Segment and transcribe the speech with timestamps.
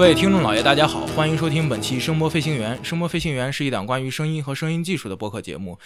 [0.00, 2.82] 各位听众老爷，大家好，欢迎收听本期声波飞行员。
[2.82, 5.78] 声波飞行员是一档关于声音和声音技术的播客节目，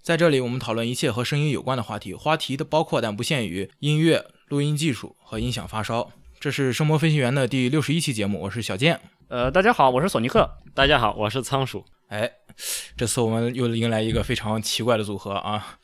[0.00, 6.10] 在这里我们讨论一切和声音有关的话题，话题的包括但不限于音乐、录音技术和音响发烧。
[6.40, 8.98] 这是声波飞行员的第六十一期节目，我是小健。
[9.28, 10.50] 呃，大家好，我是索尼克。
[10.72, 11.84] 大家好，我是仓鼠。
[12.08, 12.32] 哎，
[12.96, 15.76] 这次我们又迎来一个非常奇怪的组合啊。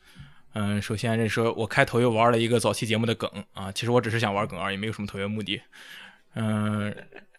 [0.53, 5.61] 嗯，首先这是我开头又玩了一个早期节目的梗啊，其实我只是想玩梗而已，没有什么特别目的。
[6.39, 6.93] 嗯，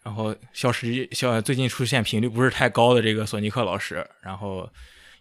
[0.09, 4.67] 然后消失消最近出现频率不是太高的这个索尼克老师，然后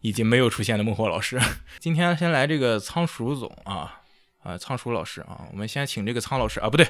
[0.01, 1.39] 以及没有出现的孟获老师。
[1.79, 4.01] 今天先来这个仓鼠总啊
[4.43, 6.87] 啊仓鼠老师啊，我们先请这个仓老师啊不对，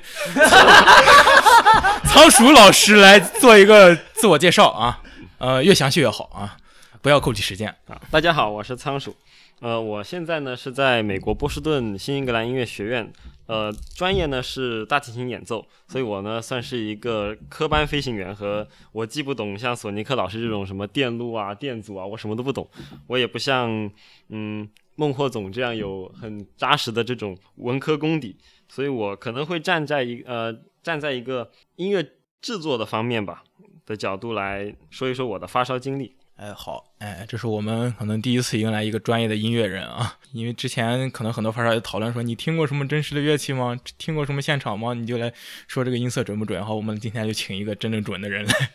[2.07, 5.03] 仓鼠老师来做一个自我介绍啊，
[5.39, 6.57] 呃越详细越好啊，
[7.03, 8.01] 不要扣题时间啊。
[8.13, 9.17] 大家好，我是仓鼠。
[9.61, 13.13] 呃，我现在呢是在美国波士顿新英格兰音乐学院，
[13.49, 22.69] 呃，专业呢是大提琴演奏，所以我呢算是一个科班飞行员，和我既不懂像索尼克老师这种什么电路啊、电阻啊，我什么都不懂，
[23.07, 23.91] 我也不像
[24.29, 28.37] 嗯孟获总这样有很扎实的这种文科功底，
[28.69, 32.07] 所以我可能会站在一呃站在一个音乐
[32.43, 33.43] 制作的方面吧
[33.87, 36.18] 的角度来说一说我的发烧经历。
[36.39, 43.77] 哎，好，哎，这是我们可能第一次迎来一个专业的音乐人啊， 因为之前可能很多发烧友讨论说，你听过什么真实的乐器吗？
[43.99, 44.95] 听过什么现场吗？
[44.95, 45.33] 你就来
[45.67, 46.65] 说这个音色准不准？
[46.65, 48.71] 好，我们今天就请一个真正准的人来。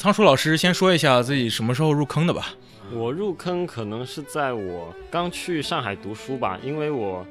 [0.00, 2.54] 仓鼠老师先说一下自己什么时候入坑的吧。
[2.90, 7.22] 我入坑可能是在我刚去上海读书吧，因为我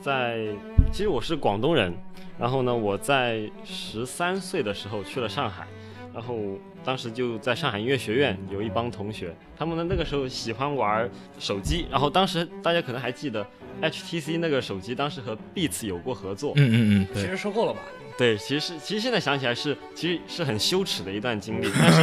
[0.00, 0.48] 在
[0.90, 1.94] 其实我是广东人，
[2.38, 5.66] 然后呢我在十三岁的时候去了上海，
[6.16, 6.34] 然后
[6.82, 11.06] 当时就在上海音乐学院有一帮同学，他们呢那个时候喜欢玩
[11.38, 13.46] 手机，然后当时大家可能还记得
[13.82, 17.80] HTC 那个手机当时和 Beats 有过合作，嗯嗯嗯，其实收购了吧？
[18.16, 21.68] 对，其实是，其实现在想起来是，其实是很羞耻的一段经历。
[21.78, 22.02] 但是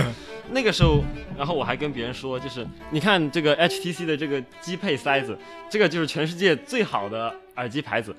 [0.52, 1.04] 那个时候，
[1.36, 5.36] 然后我还跟别人说，就是你看这个 HTC 的这个机配塞子，
[5.72, 8.16] 这个就是全世界最好的耳机牌子。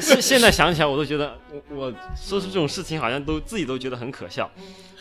[0.00, 1.36] 现现在想起来，我都觉得
[1.70, 4.50] 我我说出这种事情，好像都自己都觉得很可笑。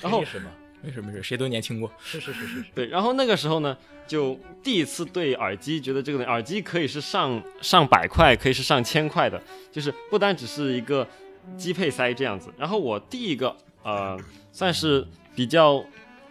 [0.01, 0.49] 然后什么？
[0.81, 1.91] 没事没事，谁都年轻过。
[1.99, 2.65] 是是是是是。
[2.75, 3.75] 对，然后那个时候呢，
[4.07, 11.05] 就第一次对耳机觉得这个耳机可以是上上百块，可以是上千块的，就是不单只是一个
[11.57, 12.53] 机配塞这样子。
[12.57, 13.53] 然后我第一个
[13.83, 14.15] 呃，
[14.51, 15.05] 算是
[15.35, 15.83] 比较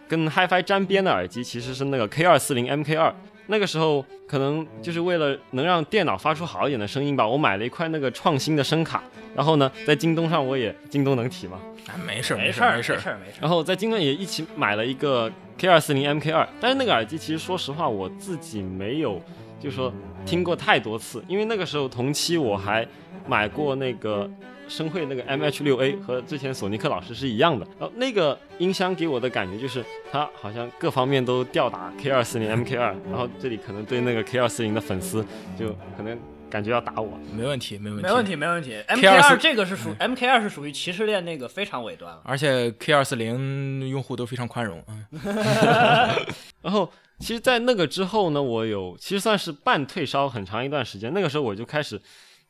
[0.07, 3.13] 跟 HiFi 沾边的耳机，其实是那个 K 二四零 MK 二。
[3.47, 9.03] 那个时候可能就是为了能让电脑发出好一点的声音吧，我买了一块那个创新的声卡。
[9.35, 11.59] 然后呢，在京东上我也京东能提吗？
[12.05, 13.37] 没事没事没事事没事没事。
[13.39, 19.21] 然后在京东也一起买了一个 K 二四零 MK 二，但是那个耳机其实说实话我自己没有，
[19.59, 19.93] 就是说
[20.25, 22.85] 听过太多次，因为那个时候同期我还
[23.27, 24.29] 买过那个
[24.67, 27.65] 声汇那个 MH 六 A，和之前索尼克老师是一样的。
[27.79, 35.25] 然后那个音箱给我的感觉就是它好像各方面都吊打 K 二四零 MK 二，然后这里可能对那个 K 二四零的粉丝
[35.57, 36.17] 就可能
[36.49, 37.17] 感觉要打我。
[37.35, 38.71] 没问题，没问题，没问题，没问题。
[38.87, 42.21] MK 二24这个是属 MK 二是属于骑士链那个非常尾端了。
[42.23, 45.05] 而且 K 二四零用户都非常宽容，嗯，
[46.61, 51.11] 然后其实，在那个之后呢，我有其实算是半退烧很长一段时间。
[51.13, 51.99] 那个时候我就开始，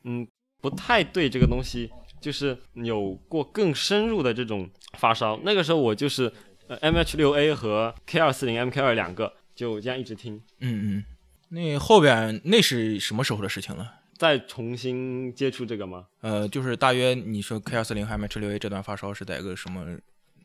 [0.04, 0.26] 嗯，
[0.60, 4.68] 不太对这个东西，就是有过更深入的这种
[4.98, 5.38] 发烧。
[5.42, 6.32] 那个时候我就是
[6.66, 10.42] 呃 MH 六 A 和 K 二四零 MK 二两个，就这样一直听。
[10.60, 11.04] 嗯嗯，
[11.48, 13.94] 那后边那是什么时候的事情了？
[14.16, 16.06] 再重新接触这个吗？
[16.22, 19.98] 呃，就是大约你说 K 二四零和 MH 六 A 这段发烧是在一个什么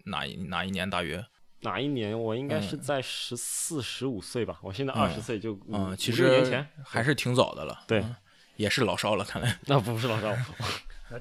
[0.06, 0.90] 哪一哪一年？
[0.90, 1.26] 大约？
[1.62, 2.20] 哪一年？
[2.20, 4.60] 我应该是在十四、十五岁吧。
[4.62, 6.66] 我现在二十岁，就五嗯，其实。
[6.86, 7.84] 还是挺早的了。
[7.88, 8.16] 对嗯
[8.56, 10.32] 也是老烧了，看来那不是老赵。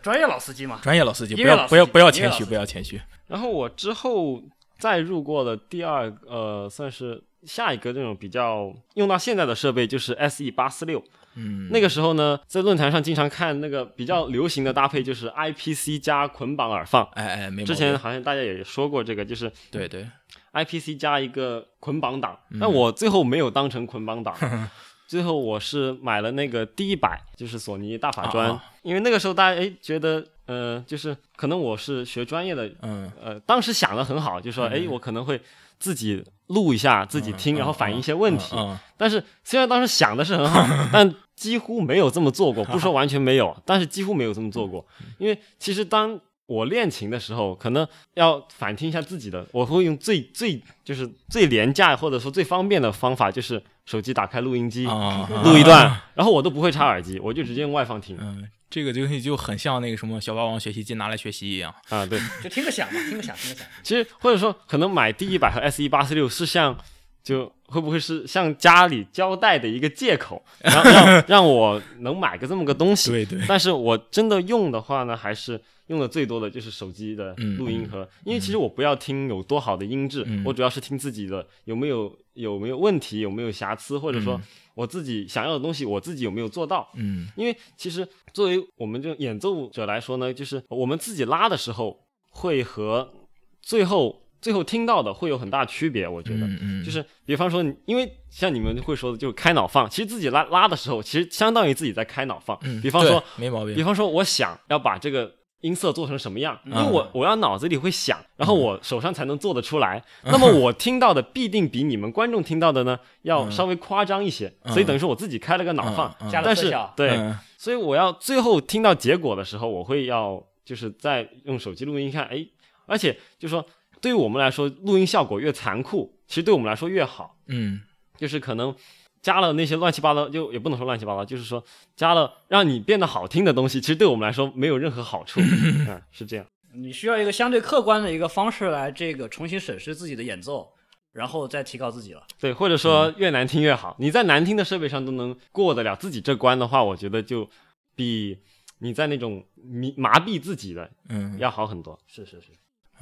[0.03, 3.01] 专业老司机嘛，专业老司机，不要不要不要谦虚，不要谦虚。
[3.27, 4.43] 然后我之后
[4.79, 11.03] 再入过的第二呃，算是下一个这种比较用到现在的设备就是 SE 八四六。
[11.35, 17.05] 嗯，那个时候呢，在论坛上经常看那个比较流行的搭配就是 IPC 加捆绑耳放。
[17.15, 20.07] 哎哎，没毛之前好像大家也说过这个，就是对对
[20.53, 24.37] ，IPC 加一个捆绑档，嗯但我最后没有当成捆绑档，
[25.13, 33.13] 最后我是买了那个 D 一百，就是索尼大法专，啊因为那个时候大家哎觉得呃就是可能我是学专业的，嗯。
[33.23, 35.39] 呃当时想的很好，就说哎我可能会
[35.79, 38.75] 自己录一下自己听，嗯然后反映一些问题，嗯。
[38.97, 44.83] 但是虽然当时想的是很好， 但几乎没有这么做过，不说 完全没有，但是几乎没有这么做过。
[45.19, 61.75] 因为其实当我练琴的时候，可能要反听一下自己的，我会用最最就是最廉价或者说最方便的方法，就是手机打开录音机啊，录一段，然后我都不会插耳机，我就直接用外放听嗯，这个东西就很像那个什么小霸王学习机拿来学习一样。
[61.89, 62.21] 啊，对。
[62.43, 63.67] 就听个响嘛，听个响，听个响。
[63.83, 66.77] 其实或者说可能买 D 一百和 S 一八四六是像。
[67.23, 73.11] 就会不会是向家里交代的一个借口， 让让让我能买个这么个东西？
[73.11, 80.43] 对对，但是我真的用的话呢，还是用的最多的就是手机的嗯录音盒，因为其实我不要听有多好的音质，嗯。
[80.45, 84.43] 我主要是听自己的有没有有没有问题，有没有瑕疵，或者说嗯。
[84.75, 86.89] 我自己想要的东西我自己有没有做到。
[86.95, 87.29] 嗯。
[87.37, 93.13] 因为其实作为我们这种演奏者来说呢，就是我们自己拉的时候会和
[93.61, 96.45] 最后最后听到的会有很大区别，我觉得。
[96.47, 102.59] 嗯嗯，就是比方说，因为像你们会说的，就开脑放，其实自己拉拉的时候，其实相当于自己在开脑放。
[102.65, 103.75] 嗯比方说，没毛病。
[103.75, 103.83] 比。
[103.85, 110.03] 方说，我想要把这个音色做成什么样，因为嗯我我要脑子里会想，然后我手上才能做得出来。
[110.27, 114.73] 那么我听到的必定比你们观众听到的呢要稍微夸张一些，嗯。
[114.73, 116.31] 所以等于说我自己开了个脑放，嗯嗯。
[116.31, 116.93] 加了但是特效。
[116.97, 117.39] 对，嗯。
[117.57, 122.45] 所以我要最后听到结果的时候，我会要就是在用手机录音看，哎，
[122.87, 123.65] 而且就说
[124.03, 127.39] 对于我们来说，录音效果越残酷，其实对我们来说越好。
[127.47, 127.81] 嗯
[128.19, 128.75] 就是可能
[129.23, 131.65] 加了那些乱七八糟，就也不能说乱七八糟，就是说
[131.97, 135.41] 加了让你变得好听的东西，其实对我们来说没有任何好处。
[135.89, 136.45] 嗯，是这样。
[136.75, 140.73] 你需要一个相对客观的一个方式来这个重新审视自己的演奏，
[141.13, 142.25] 然后再提高自己了。
[142.41, 143.95] 对，或者说越难听越好。
[143.99, 147.49] 你在难听的设备上都能过得了自己这关的话，我觉得就
[147.95, 148.39] 比
[148.79, 151.99] 你在那种迷麻痹自己的嗯要好很多。
[152.07, 152.49] 是是是，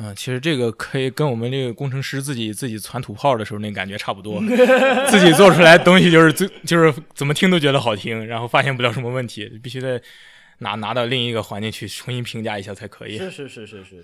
[0.02, 4.40] 嗯，其实这个可以跟我们这个工程师自己自己攒土炮的时候那感觉差不多，
[5.10, 10.00] 自己做出来东西就是最就是怎么听都觉得好听，然后发现不了什么问题，必须得
[10.60, 13.18] 拿拿到另一个环境去重新评价一下才可以。
[13.18, 14.02] 是是是是是，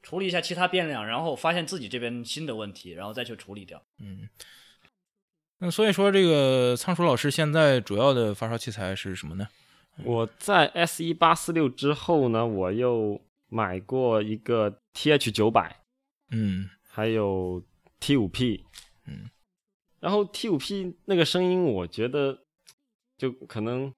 [0.00, 3.82] 处理一下其他变量，然后发现自己这边新的问题，然后再去处理掉。
[3.98, 4.28] 嗯，
[5.58, 9.48] 那所以说这个仓鼠老师现在主要的发烧器材是什么呢？
[10.04, 13.20] 我在 S 一八四六之后呢，我又
[13.52, 15.84] 买过一个 TH 九百，
[16.30, 16.70] 嗯。
[16.88, 17.62] 还有
[18.00, 18.64] T 五 P，
[19.06, 19.30] 嗯，
[20.00, 22.38] 然后 T 五 P 那个声音，我觉得
[23.16, 23.92] 就可能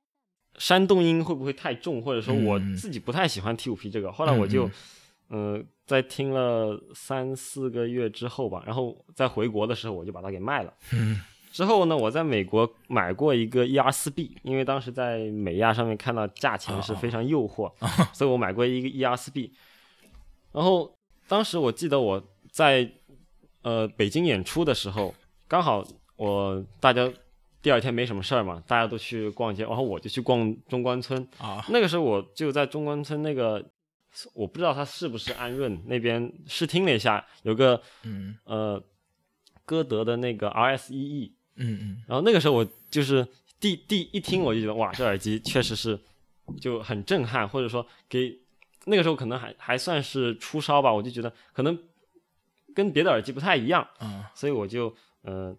[0.58, 2.76] 山洞音会不会太重，或者说我嗯。
[2.76, 4.12] 自己不太喜欢 T 五 P 这个。
[4.12, 4.70] 后来我就，
[5.26, 10.72] 呃，在听了三四个月之后吧，然后在回国的时候我就把它给卖了。
[10.92, 11.20] 嗯
[11.54, 17.72] 之后呢，我在美国买过一个 ER 四 B，因为当时在美亚上面看到价钱是非常诱惑，
[18.12, 19.52] 所以我买过一个 ER 四 B。
[20.50, 20.92] 然后
[21.28, 22.20] 当时我记得我
[22.50, 22.90] 在
[23.62, 25.14] 呃北京演出的时候，
[25.46, 27.08] 刚好我大家
[27.62, 31.24] 第二天没什么事儿嘛，大家都去逛街，然后我就去逛中关村。
[31.38, 33.64] 啊那个时候我就在中关村那个，
[34.34, 38.82] 我不知道它是不是安润那边试听了一下，有个嗯呃
[39.64, 42.02] 歌德的那个 RS1E，嗯嗯。
[42.08, 43.26] 然后那个时候我就是
[43.60, 45.98] 第第一听我就觉得哇，这耳机确实是
[46.60, 48.38] 就很震撼，或者说给
[48.86, 51.78] 那个时候可能还还算是初烧吧，我就觉得可能
[52.74, 54.30] 跟别的耳机不太一样，啊。
[54.34, 55.56] 所以我就呃，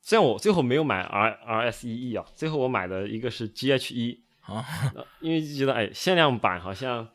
[0.00, 4.64] 虽然我最后没有买 R R S E E 啊，最后我买的一个是 G H E 啊。
[4.94, 7.06] 呃 因为就觉得哎限量版好像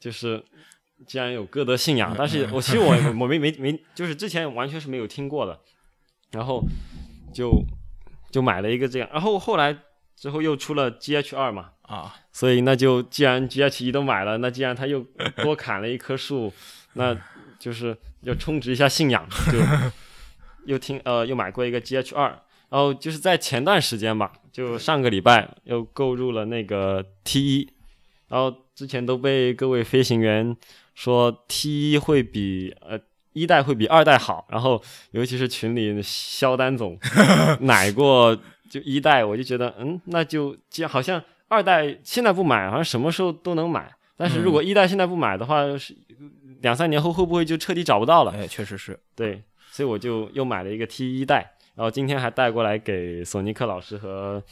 [0.00, 0.42] 就是
[1.06, 2.88] 既然有歌德信仰，但是我其实我
[3.20, 5.60] 我没没没就是之前完全是没有听过的，
[6.32, 6.64] 然后
[7.36, 7.62] 就
[8.30, 9.76] 就买了一个这样，然后后来
[10.16, 12.14] 之后又出了 GH 二嘛，啊。
[12.32, 15.04] 所以那就既然 GH 一都买了，那既然他又
[15.42, 16.50] 多砍了一棵树，
[16.94, 17.14] 那
[17.58, 19.58] 就是要充值一下信仰，就
[20.64, 22.28] 又听呃又买过一个 GH 二，
[22.70, 27.70] 然后就是在前段时间吧，就上个礼拜又购入了那个 T 一，
[28.28, 30.56] 然后之前都被各位飞行员
[30.94, 32.98] 说 T 一会比呃。
[33.36, 36.98] 一代会比二代好，然后尤其是群里肖丹总
[37.60, 38.34] 奶过
[38.70, 43.94] 就一代，我就觉得嗯，那就既然好像二代现在不买，好像什么时候都能买。
[44.16, 45.94] 但是如果一代现在不买的话，是
[46.62, 48.32] 两三年后会不会就彻底找不到了？
[48.32, 54.42] 哎，确实是对，所以我就又买了一个 T 一代，然后今天还带过来给索尼克老师和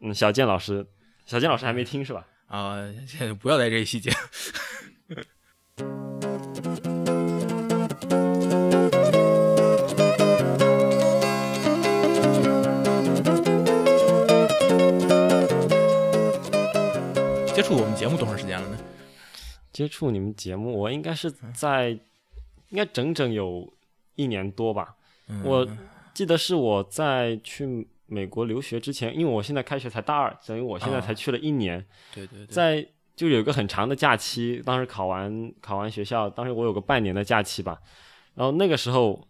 [0.00, 0.86] 嗯小健老师。
[1.26, 2.24] 小健老师还没听是吧？
[2.46, 4.12] 啊，现在不要在这些细节。
[17.70, 18.76] 触我们节目多长时间了呢？
[19.72, 21.90] 接触你们节目，我应该是在
[22.70, 23.72] 应该整整有
[24.16, 24.96] 一年多吧。
[25.28, 25.64] 嗯我
[26.12, 31.78] 记得是我在去美国留学之前，因为我现在开学才大二，等于我现在才去了一年。
[32.12, 32.84] 对对对，在
[33.14, 37.78] 就有一个很长的假期，当时考完考完学校，当时我有个半年的假期吧，
[38.34, 39.28] 然后那个时候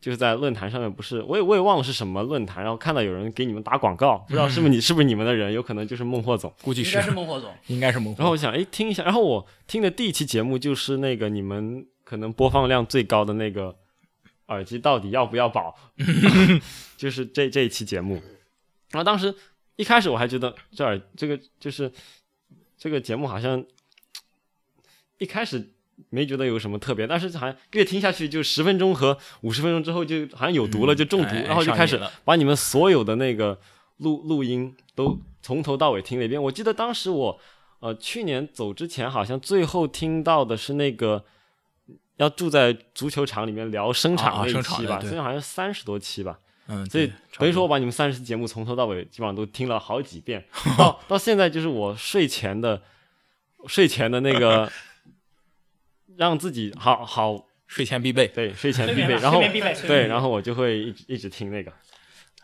[0.00, 6.52] 就是在论坛上面，不是我也我也忘了是什么论坛，然后看到有人给你们打广告，不知道是不是你、是不是你们的人，有可能就是孟获总。
[6.62, 7.52] 估计应该是孟获总。
[7.66, 8.18] 应该是孟获。
[8.18, 13.74] 然后我想，哎，听一下，然后我听的第一期节目就是那个你们可能播放量最高的那个
[14.46, 15.74] 耳机到底要不要保，
[16.96, 18.14] 就是这这一期节目。
[18.90, 19.34] 然后当时
[19.76, 21.92] 一开始我还觉得这耳这个就是
[22.78, 23.62] 这个节目好像
[25.18, 25.72] 一开始
[26.10, 33.58] 没觉得有什么特别，但是好像越听下去就十分钟和五十分钟之后就好像有毒了，就中毒，哎然后就开始把你们所有的那个
[33.98, 36.42] 录录音都从头到尾听了一遍。
[36.42, 37.40] 我记得当时我
[37.80, 41.24] 呃去年走之前，好像最后听到的是那个
[42.16, 46.38] 要住在足球场里面聊声场啊啊那一期吧，所以好像三十多期吧。
[46.66, 50.44] 嗯，所以对等于说我把你们三十期节目从头到尾基本上都听了好几遍，
[50.76, 52.82] 到到现在就是我睡前的
[53.66, 54.70] 睡前的那个
[56.18, 58.26] 让自己好好睡前必备。
[58.28, 61.72] 对睡前必备然后必备对，然后我就会一直一直听那个，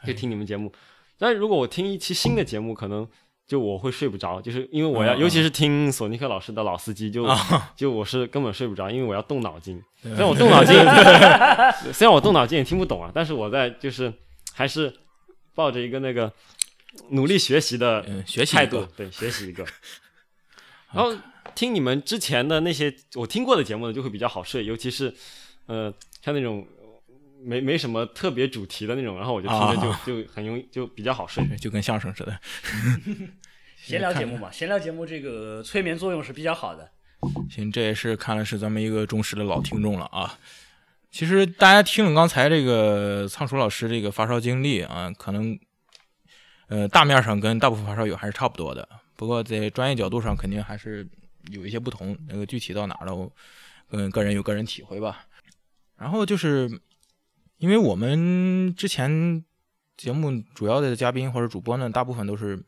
[0.07, 0.73] 就听你们节目。
[1.19, 3.07] 但如果我听一期新的节目，可能
[3.47, 9.83] 就我会睡不着，就是因为我要，嗯尤其是听索尼克老师的老司机，就、啊 就我是根本睡不着，因为我要动脑筋。
[10.03, 10.75] 虽然我动脑筋，
[11.93, 14.13] 虽然我动脑筋也听不懂啊，但是我在就是
[14.53, 14.93] 还是
[15.55, 16.31] 抱着一个那个
[17.11, 19.65] 努力学习的嗯，学习，态度对，学习一个。
[20.93, 21.15] 然后
[21.55, 25.13] 听你们之前的那些我听过的节目呢，就会比较好睡，尤其是
[25.67, 26.67] 呃像那种
[27.43, 31.45] 没没什么特别主题的那种，然后我就听着就、啊就很容易就比较好睡。
[31.61, 32.39] 就跟相声似的。
[33.77, 36.91] 闲聊节目嘛，闲聊节目这个催眠作用是比较好的。
[37.51, 40.39] 行，这也是看来是咱们一个忠实的老听众了啊。
[41.11, 45.59] 其实大家听了刚才这个仓鼠老师这个发烧经历啊，可能
[46.69, 51.07] 呃大面上跟大部分发烧友还是差不多的，不过在专业角度上肯定还是
[51.51, 52.17] 有一些不同。
[52.29, 53.31] 那个具体到哪儿了，我
[53.91, 55.27] 嗯个人有个人体会吧。
[55.97, 56.69] 然后就是
[57.59, 59.45] 因为我们之前
[59.97, 62.63] 节目主要的嘉宾或者主播呢，大部分都是。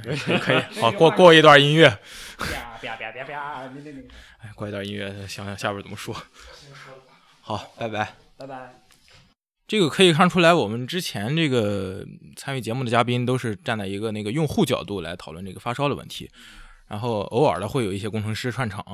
[0.00, 1.86] 可以，好过过一段音乐，
[2.38, 4.00] 啪啪啪啪啪，那那那，
[4.38, 6.16] 哎，过一段音乐，想想下边怎么说。
[7.42, 8.14] 好，拜拜。
[8.38, 8.80] 拜拜。
[9.68, 16.30] 这个可以看出来，我们之前这个参与节目的嘉宾都是站在一个那个用户角度来讨论这个发烧的问题，
[16.90, 18.84] 然后偶尔的会有一些工程师串场，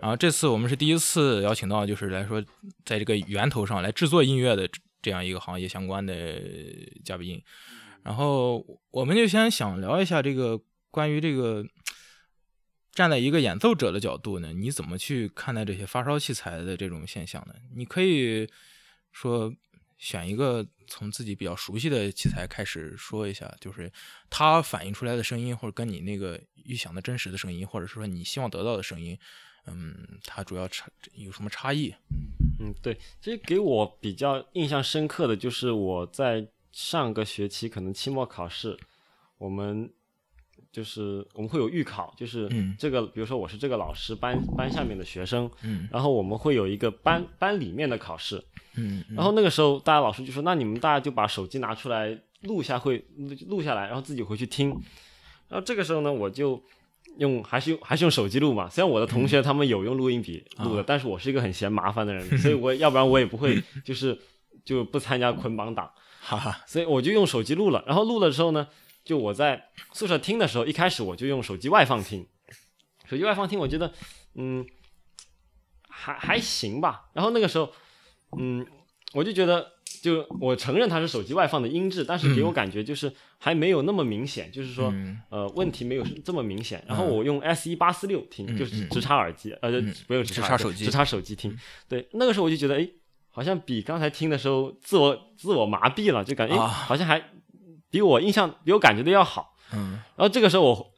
[0.00, 2.42] 然后这次我们是第一次邀请到就是来说
[2.82, 4.66] 在这个源头上来制作音乐的
[5.02, 6.40] 这样一个行业相关的
[7.04, 7.42] 嘉宾，
[8.02, 10.58] 然后我们就先想聊一下这个
[10.90, 11.62] 关于这个
[12.92, 17.54] 站在一个演奏者的角度呢，你怎么去看待这些发烧器材的这种现象呢？
[17.76, 18.48] 你可以
[19.12, 19.52] 说
[20.02, 23.90] 选一个从自己比较熟悉的器材开始说一下，就是
[24.28, 29.16] 它反映出来的声音，或者跟你那个预想的真实的声音，或者是说你希望得到的声音，
[29.66, 31.94] 嗯，它主要差有什么差异？
[32.58, 38.76] 嗯，对，其实给我比较印象深刻的就是我在上个学期可能期末考试，
[39.38, 39.88] 我们
[40.72, 48.42] 就是我们会有预考，就是嗯这个，比如说我是这个老师班班下面的学生，嗯然后我们会有一个班班里面的考试，
[48.76, 54.70] 嗯然后那个时候大家老师就说，那你们大家就把手机拿出来录下会录录下来，然后自己回去听，
[55.48, 56.60] 然后这个时候呢，我就。
[57.18, 58.70] 用还是用还是用手机录嘛？
[58.70, 64.18] 虽然我的同学他们有用录音笔录的，但是我是一个很嫌麻烦的人，所以我要不然我也不会 就是
[64.64, 65.90] 就不参加捆绑档，
[66.22, 67.84] 哈哈，所以我就用手机录了。
[67.86, 68.66] 然后录的时候呢，
[69.04, 72.26] 就我在宿舍听的时候，一开始我就用手机外放听，
[73.06, 73.92] 手机外放听，我觉得
[74.34, 74.66] 嗯
[75.88, 77.10] 还还行吧。
[77.12, 77.72] 然后那个时候，
[78.38, 78.66] 嗯，
[79.12, 86.84] 我就觉得，就我承认它是手机外放的音质，但是给我感觉就是还没有那么明显，就是说嗯呃问题没有这么明显。
[86.88, 89.70] 然后我用 S 一八四六听，嗯就是嗯直插耳机，呃，
[90.06, 91.56] 不用直插手机嗯直插手机听。
[91.88, 92.88] 对，那个时候我就觉得，哎，
[93.30, 97.22] 好像比刚才听的时候自我自我麻痹了，就感觉、好像还
[97.92, 99.54] 比我印象比我感觉的要好。
[99.72, 99.92] 嗯。
[100.16, 100.92] 然后这个时候我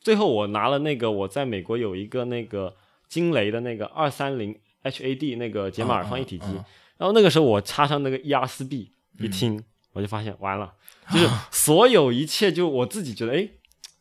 [0.00, 2.74] 最后我拿了那个我在美国有一个那个
[3.10, 6.46] 惊雷的那个二三零 HAD 那个解码耳放一体机，
[6.96, 10.72] 然后那个时候我插上那个 ER 四 B 一听，我就发现完了，
[11.12, 13.46] 就是所有一切就我自己觉得哎。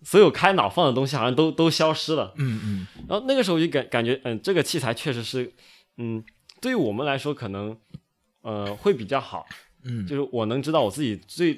[0.01, 2.88] 所有开脑放的东西好像都都消失了，嗯嗯。
[3.10, 5.51] 然后那个时候我就感感觉，嗯，这个器材确实是，
[5.98, 6.24] 嗯，
[6.62, 7.77] 对于我们来说可能，
[8.39, 9.46] 呃，会比较好，
[9.84, 10.08] 嗯。
[10.08, 11.53] 就是我能知道我自己最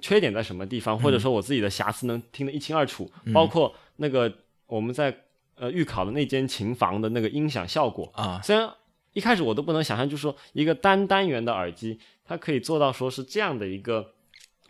[0.00, 4.32] 缺点在什么地方，或者说我自己的瑕疵能听得一清二楚，包括那个
[4.66, 5.16] 我们在
[5.56, 8.40] 呃预考的那间琴房的那个音响效果，啊。
[8.42, 8.68] 虽然
[9.12, 14.12] 一开始我都不能想象，就是说一个单单元的耳机，它可以做到说是这样的一个，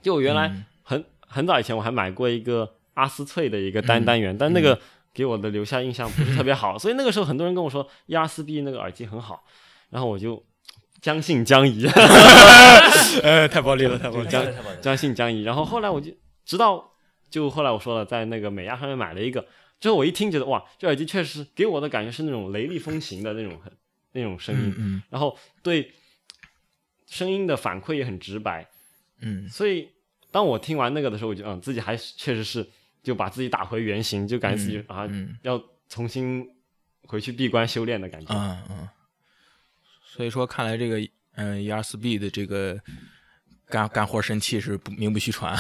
[0.03, 0.65] 就我原来嗯。
[0.85, 4.77] 很、很早以前我还买过一个阿斯翠的一个单单元，但那个
[5.15, 9.45] 给我的留下印象不是特别好，所以那个时候很多人跟我说 E R 四 B 那个耳机很好，
[9.91, 10.43] 然后我就
[11.03, 11.87] 将信将疑。
[13.23, 14.53] 呃，太暴力了，太暴力这样了。
[14.53, 15.43] 太棒了将信将疑。
[15.43, 16.11] 然后后来我就
[16.47, 16.93] 直到
[17.29, 19.45] 就后来我说了，在那个美亚上面买了一个，
[19.81, 23.71] 之后我一听觉得哇，这耳机确实给我的感觉是那种雷厉风行的那种很
[24.13, 25.93] 那种声音，嗯然后对
[27.07, 28.67] 声音的反馈也很直白，
[29.21, 29.89] 嗯所以
[30.31, 32.67] 当我听完那个的时候，我就嗯自己还确实是
[33.03, 36.47] 就把自己打回原形，就感觉自己、啊嗯要重新
[37.07, 38.35] 回去闭关修炼的感觉。
[38.35, 38.89] 嗯嗯，
[40.15, 41.01] 所以说看来这个
[41.37, 42.79] 嗯 E R 四 B 的这个
[43.71, 45.57] 干干活神器是不名不虚传。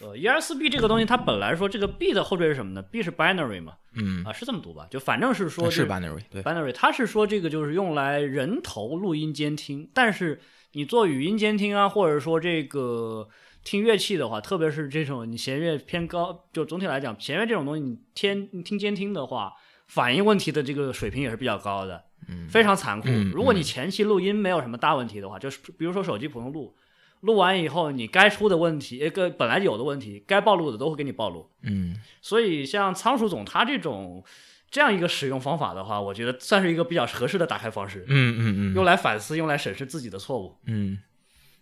[0.00, 4.86] 呃，E R 四 B 这个东西，它本来说这个 B 的后缀是什么呢？B 是 binary 嘛，嗯，啊，是这么读吧？
[4.90, 6.42] 就反正是说是 binary 对。
[6.42, 10.38] binary，它是说这个就是用来人头录音监听，但是
[10.72, 13.26] 你做语音监听啊，或者说这个
[13.64, 19.54] 听乐器的话，特别是这种你弦乐偏高，就总体来讲，弦乐这种东西，你听听监听的话，
[19.86, 23.08] 反应问题的这个水平也是比较高的，嗯非常残酷。
[23.08, 26.74] 嗯如果你前期录音没有什么大问题的话，就是比如说手机普通录，
[27.20, 31.50] 录完以后你该出的问题，一个本来有的问题，该暴露的都会给你暴露。
[31.62, 34.24] 嗯所以像仓鼠总他这种
[34.70, 40.56] 这样一个使用方法的话，我觉得算是一个比较合适的打开方式，嗯嗯嗯用来反思，用来审视自己的错误。
[40.66, 40.98] 嗯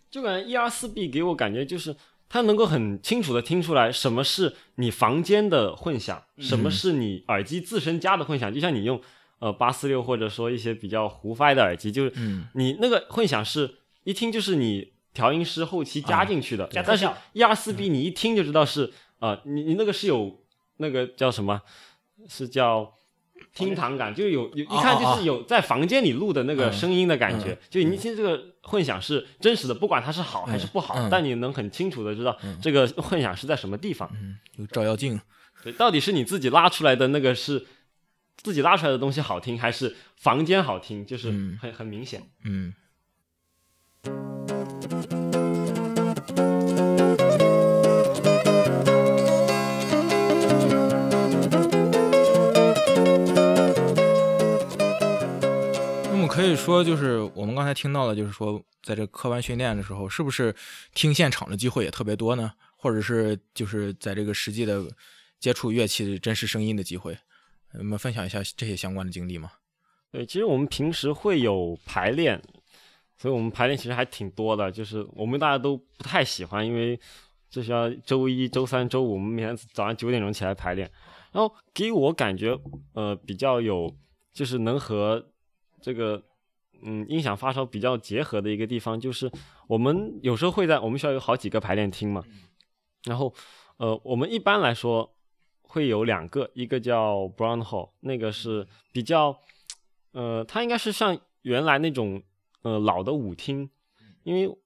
[0.09, 1.95] 就感觉 E R 四 B 给我感觉就是
[2.29, 8.53] 它能够很清楚的听出来什么是你房间的混响，什么是你耳机自身加的混响。
[8.53, 9.01] 就像你用
[9.39, 20.39] 呃八四六或者说一些比较胡发的耳机，就是嗯你那个混响是一听就是你调音师后期加进去的，但是加特效 E R 四 B 你一听就知道是呃你你那个是有
[20.77, 21.61] 那个叫什么，
[22.27, 22.93] 是叫。
[23.53, 34.09] 厅堂感就有有一看就是有在房间里录的那个声音的感觉，就你一听这个混响是真实的，不管它是好还是不好，嗯但你能很清楚的知道这个混响是在什么地方。
[34.13, 35.19] 嗯，有照妖镜。
[35.63, 37.63] 对，到底是你自己拉出来的那个是
[38.37, 41.05] 自己拉出来的东西好听，还是房间好听？
[41.05, 42.23] 就是嗯很很明显。
[42.43, 42.73] 嗯
[56.09, 60.55] 那么可以说，就是我们刚才听到的，就是说，在这科班训练的时候，是不是
[60.93, 62.53] 听现场的机会也特别多呢？
[62.75, 64.83] 或者是就是在这个实际的
[65.39, 67.17] 接触乐器的真实声音的机会，
[67.73, 69.51] 我们分享一下这些相关的经历吗？
[70.11, 72.41] 对，其实我们平时会有排练，
[73.17, 74.71] 所以我们排练其实还挺多的。
[74.71, 76.99] 就是我们大家都不太喜欢，因为
[77.49, 80.89] 这需要周一周三周五，我们每天早上九点钟起来排练。
[81.31, 82.57] 然后给我感觉，
[82.93, 83.93] 呃，比较有
[84.33, 85.23] 就是能和
[85.81, 86.23] 这个
[86.81, 89.29] 嗯音响发烧比较结合的一个地方，就是
[89.67, 92.23] 我们有时候会在我们学校有好几个排练厅嘛，
[93.03, 93.31] 然后
[93.75, 95.16] 呃，我们一般来说
[95.67, 99.37] 会有两个，一个叫 Brown Hall，那个是比较。
[100.13, 102.23] 呃，它应该是像原来那种
[102.63, 103.69] 呃老的舞厅，
[104.23, 104.57] 因为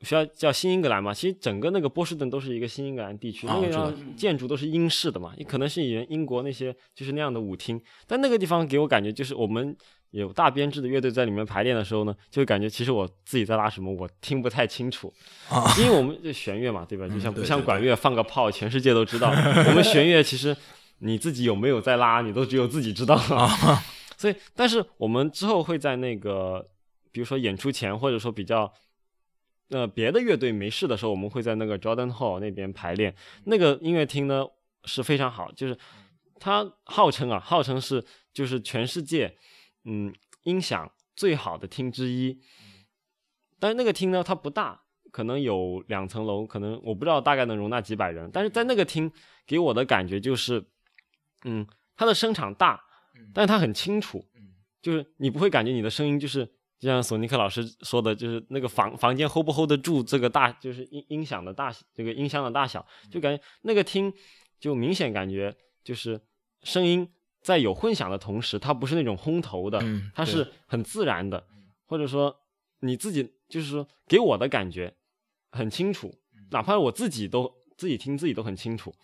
[0.00, 9.76] 学校叫新英格兰嘛，其实整个那个波士顿都是一个新英格兰地区，那个建筑都是英式的嘛，也可能是以前英国那些就是那样的舞厅，但那个地方给我感觉就是我们
[10.12, 15.12] 有大编制的乐队在里面排练的时候呢，就会感觉其实我自己在拉什么我听不太清楚，
[15.78, 17.08] 因为我们就弦乐嘛，对吧？
[17.08, 19.30] 就像不像管乐放个炮，全世界都知道，
[19.68, 20.56] 我们弦乐其实
[21.00, 23.16] 你自己有没有在拉，你都只有自己知道。
[24.16, 26.66] 所以，但是我们之后会在那个，
[27.12, 28.72] 比如说演出前，或者说比较，
[29.70, 33.14] 呃，别的乐队没事的时候，我们会在那个 Jordan Hall 那边排练。
[33.44, 34.46] 那个音乐厅呢
[34.84, 35.76] 是非常好，就是
[36.40, 39.36] 它号称啊，号称是就是全世界，
[39.84, 42.40] 嗯，音响最好的厅之一。
[43.58, 48.30] 但是那个厅呢，它不大，可能有两层楼，可能我不知道大概能容纳几百人。
[48.32, 49.12] 但是在那个厅
[49.46, 50.64] 给我的感觉就是，
[51.44, 52.82] 嗯，它的声场大，
[53.34, 54.24] 但是它很清楚，
[54.80, 64.12] 就是你不会感觉你的声音就是就像索尼克老师说的，就是那个房房间 hold 不 hold 得住这个大，就是音音响的大这个音箱的大小，就感觉那个厅
[64.60, 66.20] 就明显感觉就是
[66.62, 67.08] 声音
[67.42, 71.44] 在有混响的同时，它不是那种轰头的，嗯它是很自然的，
[71.86, 72.34] 或者说
[72.80, 74.94] 你自己就是说给我的感觉
[75.50, 76.14] 很清楚，
[76.50, 78.94] 哪怕我自己都自己听自己都很清楚，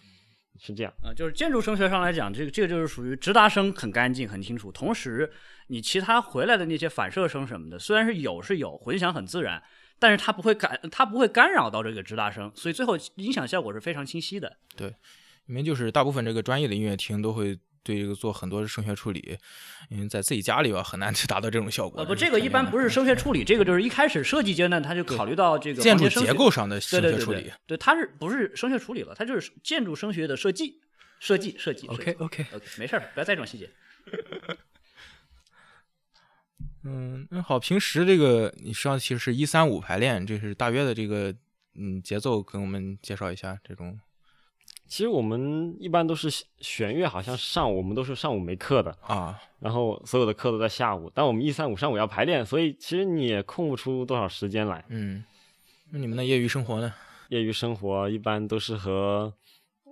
[0.58, 0.92] 是这样。
[1.02, 5.30] 啊、就是建筑声学上来讲，这个这个就是属于直达声很干净很清楚，同时
[5.66, 9.62] 你其他回来的那些反射声什么的，虽然是有是有，混响很自然，
[9.98, 14.56] 但是它不会干它不会干扰到这个直达声，所以最后音响效果是非常清晰的。
[14.76, 14.94] 对
[15.46, 19.38] 因为就是大部分这个专业的音乐厅都会对这个做很多的声学处理，
[19.90, 22.00] 因为在自己家里吧很难去达到这种效果。
[22.00, 29.14] 呃不，这个一般不是声学处理，这个就是一开始设计阶段他就考虑到这个建筑结构上的声学处理对。，对，它是不是声学处理了？
[29.14, 30.80] 它就是建筑声学的设计，
[31.20, 31.86] 设计设计。
[31.86, 33.70] 设计 OK OK，OK，没事儿，不要在意这种细节。
[36.84, 41.34] 嗯，那好，平时这个你上其实是一三五排练，这是大约的这个
[41.74, 43.98] 嗯节奏，跟我们介绍一下这种
[44.86, 54.84] 其实我们一般都是弦乐，好像上午我们都是上午没课的，啊，然后所有的课都在下午，但我们一三五上午要排练，所以其实你也空不出多少时间来。
[54.88, 55.24] 嗯，
[55.90, 56.92] 那你们的业余生活呢？
[57.30, 59.32] 业余生活一般都是和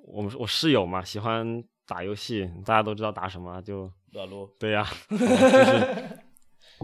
[0.06, 4.86] 我们我室友嘛，喜欢打游戏，大家都知道打什么，就撸啊撸，对呀、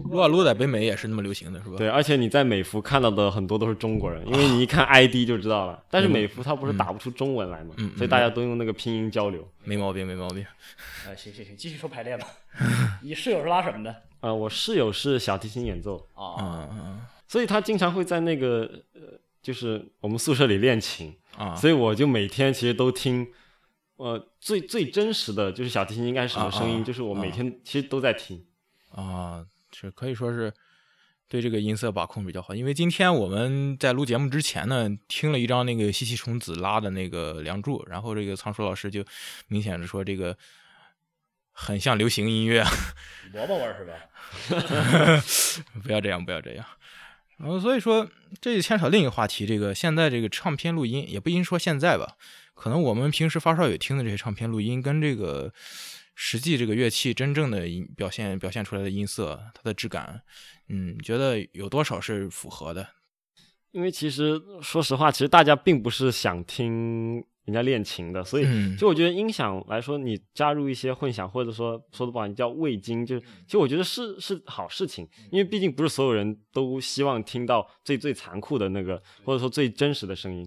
[0.01, 1.77] 撸啊撸在北美也是那么流行的，是吧？
[1.77, 5.83] 对，而且你在美服看到的很多都是中国人，因为你一看 ID 就知道了。
[5.89, 9.47] 但是美服它不是打不出中文来嘛，所以大家都用那个拼音交流。
[9.63, 10.43] 没毛病，没毛病。
[10.43, 12.27] 啊， 行行行，继续说排练吧。
[13.03, 13.95] 你室友是拉什么的？
[14.21, 19.01] 呃，我室友是小提琴演奏，啊，嗯嗯所以他经常会在那个呃，
[19.41, 23.27] 就是我们宿舍里练琴，啊，所以我就每天其实都听，
[23.95, 28.43] 呃，最最真实的就是小提琴应该是什么声音，啊啊就是我每啊天其实都在听。
[28.91, 30.53] 啊，是可以说是
[31.27, 32.55] 对这个音色把控比较好。
[32.55, 39.03] 因为今天我们在录节目之前呢，听了一张那个西西虫子拉的那个《梁祝》，然后这个仓鼠老师就
[39.47, 40.37] 明显的说这个
[41.51, 42.63] 很像流行音乐，
[43.33, 43.93] 萝卜味儿是吧？
[45.83, 46.65] 不要这样，不要这样。
[47.37, 48.09] 然后所以说，
[48.41, 52.17] 这就牵扯另一个话题，这个现在这个唱片录音，也不一定说现在吧，
[52.53, 55.53] 可能我们平时发烧友听的这些唱片录音，跟这个
[56.21, 60.21] 实际这个乐器真正的音表现表现出来的音色，它的质感，
[60.67, 62.85] 嗯，觉得有多少是符合的？
[63.71, 80.45] 因为其实说实话，其实大家并不是想听人家练琴的，所以嗯就我觉得音响来说，你加入一些混响，或者说说的不好，你叫味精，就是其实我觉得是是好事情，因为毕竟不是所有人都希望听到最最残酷的那个，或者说最真实的声音。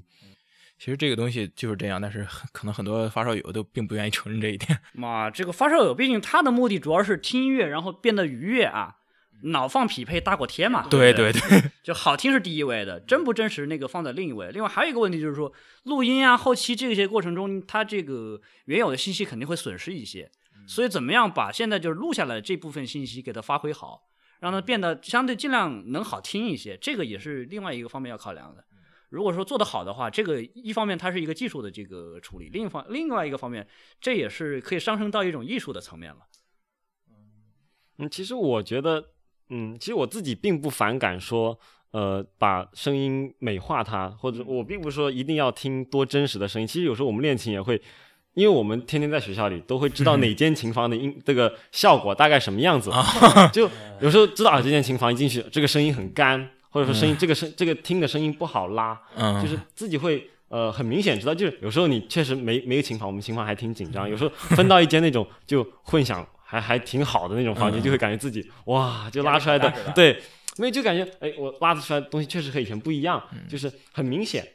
[0.83, 4.77] 其实这个东西就是这样，但是很可能很多发烧友都并不愿意承认这一点。
[4.95, 8.97] 嘛，这个发烧友毕竟他的目的主要是听音乐，然后变得愉悦啊，
[9.45, 10.89] 脑放匹配大过天嘛。
[10.91, 14.51] 对对对对， 就好听是第一位的，真不真实那个放在另一位。
[14.51, 15.53] 另外还有一个问题就是说，
[15.85, 20.29] 录音啊、后期这些过程中，它这个原有的信息肯定会损失一些，
[20.67, 24.09] 所以怎么样把现在就是录下来这部分信息给它发挥好，
[24.41, 28.65] 让它变得相对尽量能好听一些，这个也是另外一个方面要考量的。
[29.13, 33.67] 如果说做得好的话，这个一方面它是一个技术的这个处理，另一方另外一个方面，
[34.01, 36.21] 这也是可以上升到一种艺术的层面了。
[37.99, 39.05] 嗯，其实我觉得，
[39.51, 41.59] 嗯，其实我自己并不反感说，
[41.91, 46.67] 呃，把声音美化它，或者我并不是说一定要听多真实的声音。
[46.67, 47.81] 其实有时候我们练琴也会，
[48.33, 52.91] 因为我们天天在学校里都会知道哪间琴房的音这个效果大概什么样子，
[53.53, 53.69] 就
[54.01, 67.83] 有时候知道啊，这间琴房一进去，这个声音很干，或者说声音、这个声这个听的声音不好拉，嗯，就是自己会呃很明显知道，就是有时候你确实没没有琴房，我们琴房还挺紧张，有时候分到一间那种就混响还还挺好的那种房间，嗯。
[67.85, 70.21] 就会感觉自己哇，就拉出来的对，
[70.59, 73.41] 没有就感觉哎，我拉出来的东西确实和以前不一样，嗯。
[73.49, 74.47] 就是很明显。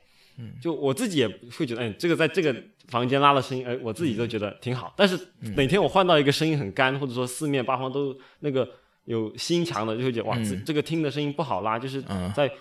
[0.61, 1.27] 就我自己也
[1.57, 2.55] 会觉得，哎，这个在这个
[2.89, 4.93] 房间拉的声音，哎，我自己都觉得挺好。
[4.95, 5.55] 但是嗯。
[5.55, 8.69] 哪天我换到一个声音很干，或者说四面八方都那个
[9.07, 12.51] 有吸音墙的，就会觉得哇，这嗯这个听的声音不好拉，就是嗯在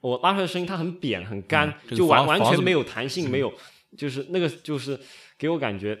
[0.00, 3.52] 我拉出来的声音它很扁很干嗯，就完完全没有弹性，没有，
[3.96, 5.00] 就是那个就是
[5.38, 5.98] 给我感觉，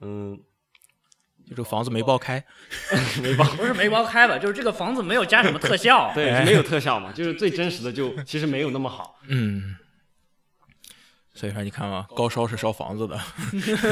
[0.00, 0.36] 嗯，
[1.46, 2.44] 就这个房子没爆开，
[3.22, 3.44] 没爆。
[3.54, 6.10] 不是没爆开吧，就是这个房子没有加什么特效。
[6.16, 9.20] 对，哎没有特效嘛，就是最真实的就其实没有那么好。
[9.28, 9.76] 嗯。
[11.32, 13.20] 所以说，你看嘛，高烧是烧房子的，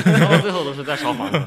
[0.05, 1.43] 然后最后都是在烧房子。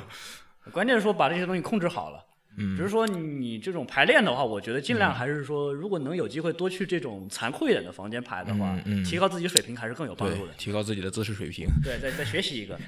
[0.72, 2.25] 关键是说把这些东西控制好了。
[2.58, 10.54] 嗯只是说你这种排练的话，我觉得尽量还是说，如果能有机会多去这种残酷一点的房间排的话，嗯嗯提高自己水平还是更有帮助的，。
[10.58, 11.68] 提高自己的姿势水平。
[11.84, 12.80] 对，再再学习一个。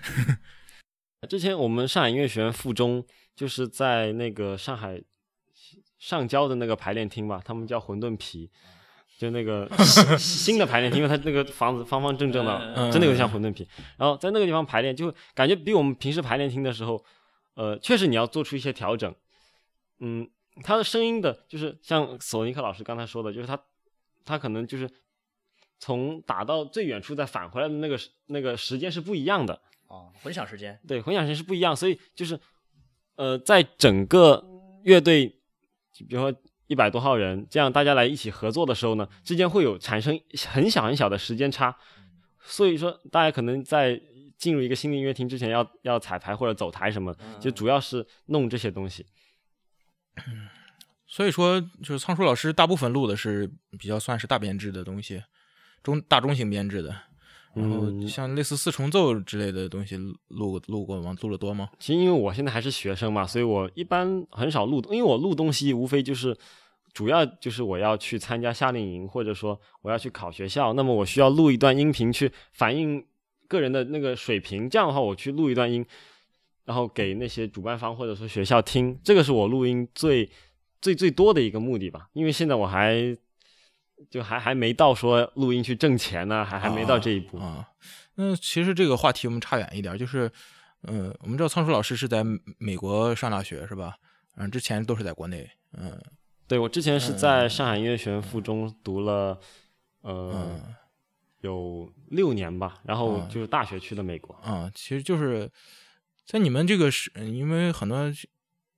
[1.28, 3.04] 之前我们上海音乐学院附中
[3.36, 5.02] 就是在那个上海
[5.98, 8.50] 上交的那个排练厅吧，他们叫馄饨皮，
[9.18, 13.68] 就那个 新新的排练厅，因为它那个房子方方正正的，嗯真的有点像馄饨皮。
[13.98, 17.04] 然后在那个地方排练，就感觉比我们平时排练厅的时候，
[17.56, 19.14] 呃，确实你要做出一些调整。
[20.00, 20.30] 嗯，
[20.64, 23.60] 他的声音的，就是像索尼克老师刚才说的，就是他
[24.26, 24.90] 他可能就是
[25.80, 29.62] 从打到最远处再返回来的那个那个时间是不一样的。
[29.88, 30.78] 哦，混响时间。
[30.88, 32.38] 对，混响时间是不一样，所以就是，
[33.16, 34.44] 呃，在整个
[34.84, 35.28] 乐队，
[36.08, 36.34] 比如说
[36.68, 41.74] 一百多号人，这样大家来一起合作的时候呢，之间会有产生很小很小的时间差，
[42.42, 43.98] 所以说大家可能在
[44.38, 49.06] 进入一个新的音乐厅之前要要彩排或者走台什么，就主要是弄这些东西。
[51.06, 53.50] 所以说，就是仓鼠老师大部分录的是
[53.80, 55.24] 比较算是大编制的东西，
[55.82, 56.96] 中大中型编制的。
[57.54, 61.16] 然后嗯像类似四重奏之类的东西录录过吗？
[61.22, 61.70] 录的多吗？
[61.80, 66.38] 其实因为我现在还是学生嘛，所以我一般很少录，因为我录东西无非就是
[66.94, 73.04] 主要就是我要去参加夏令营，或者说我要去考学校，那么我需要录一段音频去反映
[73.48, 75.84] 个人的那个水平，这样的话我去录一段音，
[76.68, 80.30] 然后给那些主办方或者说学校听，这个是我录音最
[80.80, 83.18] 最最多的一个目的吧，因为现在我还。
[84.12, 87.36] 就还还没到说录音去挣钱呢，还还没到这一步。
[87.40, 87.68] 啊。
[88.14, 90.32] 那其实这个话题我们差远一点，就是，
[90.84, 92.24] 嗯，我们知道仓鼠老师是在
[92.60, 93.96] 美国上大学是吧？
[94.36, 96.00] 嗯，之前都是在国内，嗯
[96.48, 99.40] 对我之前是在上海音乐学院附中读了，
[100.02, 100.76] 呃，嗯
[101.42, 104.36] 有六年吧，然后嗯就是大学去的美国。
[104.44, 105.50] 啊，其实就是
[106.28, 108.12] 在你们这个是，因为很多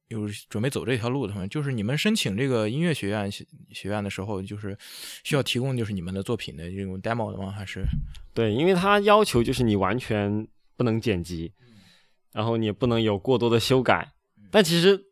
[0.09, 4.77] 有准备走这条路的同学，就是你们申请这个音乐学院学学院的时候，就是
[5.23, 7.51] 需要提供就是你们的作品的这种 demo 的吗？
[7.51, 7.83] 还是
[8.35, 11.51] 对，因为他要求就是你完全不能剪辑，
[12.31, 14.13] 然后你也不能有过多的修改。
[14.51, 15.05] 但其实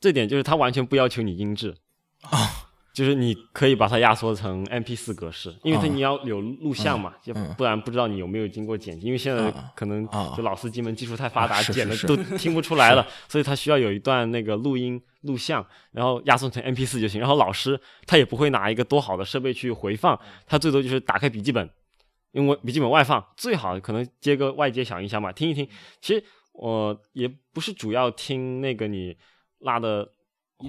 [0.00, 1.76] 这点就是他完全不要求你音质
[2.22, 2.63] 啊，
[2.94, 9.06] 就是你可以把它压缩成 MP 四格式，因为它啊你要有录像嘛，就嗯不然不知道你有没有经过剪辑。
[9.06, 17.20] 因为现在啊可能啊就老司机们技术太发达，剪的都听不出来了， 所以它需要有一段那个录音录像，然后压缩成 MP 四就行。
[17.20, 21.68] 然后老师他也不会拿一个多好的设备去回放，他最多就是打开笔记本。
[22.30, 25.68] 因为笔记本外放最好可能接个外接小音箱嘛，听一听。
[26.00, 29.16] 其实我也不是主要听那个你
[29.60, 30.08] 拉的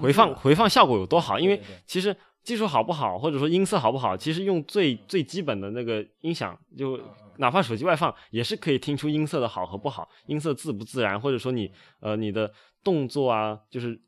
[0.00, 7.00] 回放回放效果有多好，因为其实技术好不好，或者说音色好不好，其实用最最基本的那个音响，就
[7.38, 12.52] 哪怕手机外放，也是可以听出音色的好和不好，音色自不自然，或者说你呃你的
[12.84, 14.00] 动作啊，就是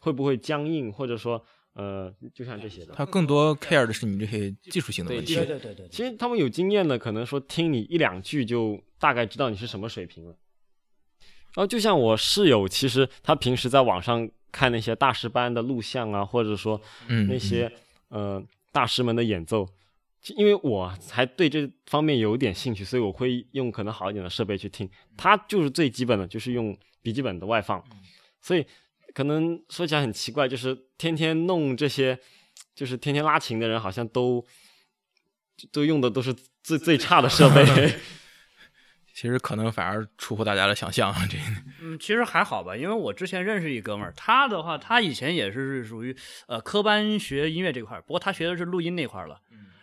[0.00, 1.42] 会不会僵硬，或者说
[1.74, 2.92] 呃就像这些的。
[2.94, 5.34] 他更多 care 的是你这些技术性的问题。
[5.34, 10.36] 对对对对对，其实他们有经验的，可能说听你一两句就大概知道你是什么水平了。
[11.54, 17.70] 然后就像我室友，其实他平时在网上看那些大师班的录像啊，或者说嗯那些、
[18.08, 19.66] 呃大师们的演奏，
[20.20, 24.88] 其因为我还对这方面有点兴趣，所以我会用可能好一点的设备去听。
[25.16, 27.82] 他就是最基本的，就是用笔记本的外放，
[28.40, 28.64] 所以
[29.14, 32.16] 可能说起来很奇怪，就是天天弄这些，
[32.74, 34.44] 就是天天拉琴的人，好像都
[35.72, 36.32] 都用的都是
[36.62, 37.64] 最最差的设备。
[39.18, 41.36] 其实可能反而出乎大家的想象，这
[41.82, 49.40] 嗯，其实还好吧，因为我之前认识一哥们儿，他的话，他以前也是属于呃科班学音乐这块儿，不过他学的是录音那块儿了。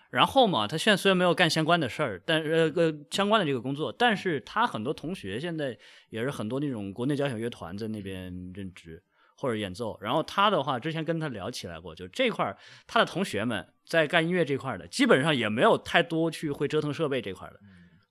[0.10, 5.78] 然后嘛，他现在虽然没有干相关的事儿，但呃呃相关的这个工作，但是他很多同学现在
[6.12, 9.04] 也是很多那种国内交响乐团在那边任职
[9.36, 9.98] 或者演奏。
[10.00, 12.56] 然后他的话，之前跟他聊起来过，就这块儿
[12.88, 17.60] 他的同学们在干音乐这块儿的，基本上也没有太多去会折腾设备这块儿的。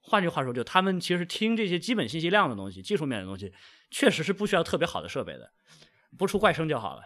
[0.06, 3.52] 换句话说，就他们其实听这些基本信息量的东西、技术面的东西，
[3.90, 5.50] 确实是不需要特别好的设备的，
[6.18, 7.02] 不出怪声就好了。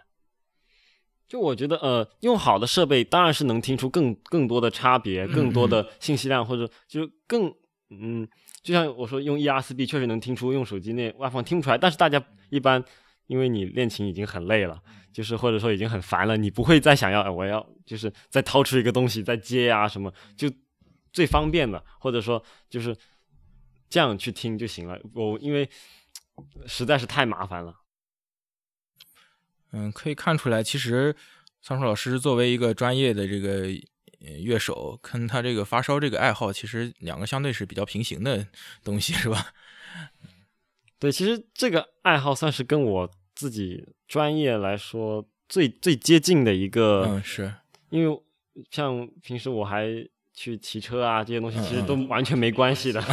[1.27, 7.53] 就我觉得，呃，用好的设备当然是能听出更更多的差别，更多的信息量，或者就是更，
[7.89, 8.27] 嗯，
[8.61, 11.77] 就像我说用 ERSB 确实能听出，用手机那外放听不出来。
[11.77, 12.83] 但是大家一般，
[13.27, 14.81] 因为你练琴已经很累了，
[15.13, 20.51] 就是或者说已经很烦了，你不会再想要，我要就是再掏出一个东西再接啊什么，就
[21.11, 22.95] 最方便的，或者说就是
[23.89, 24.99] 这样去听就行了。
[25.13, 25.69] 我因为
[26.65, 27.75] 实在是太麻烦了。
[29.71, 31.15] 嗯，可以看出来，其实
[31.61, 33.67] 桑树老师作为一个专业的这个
[34.19, 38.47] 乐手，跟他这个发烧这个爱好，其实两个相对是比较平行的
[38.83, 39.53] 东西，是吧？
[40.97, 47.05] 对，其实这个爱好算是跟我自己专业来说最最接近的一个。
[47.07, 47.53] 嗯，是
[47.89, 48.21] 因为
[48.71, 49.87] 像平时我还
[50.41, 53.03] 去骑车啊，这些东西其实都完全没关系的。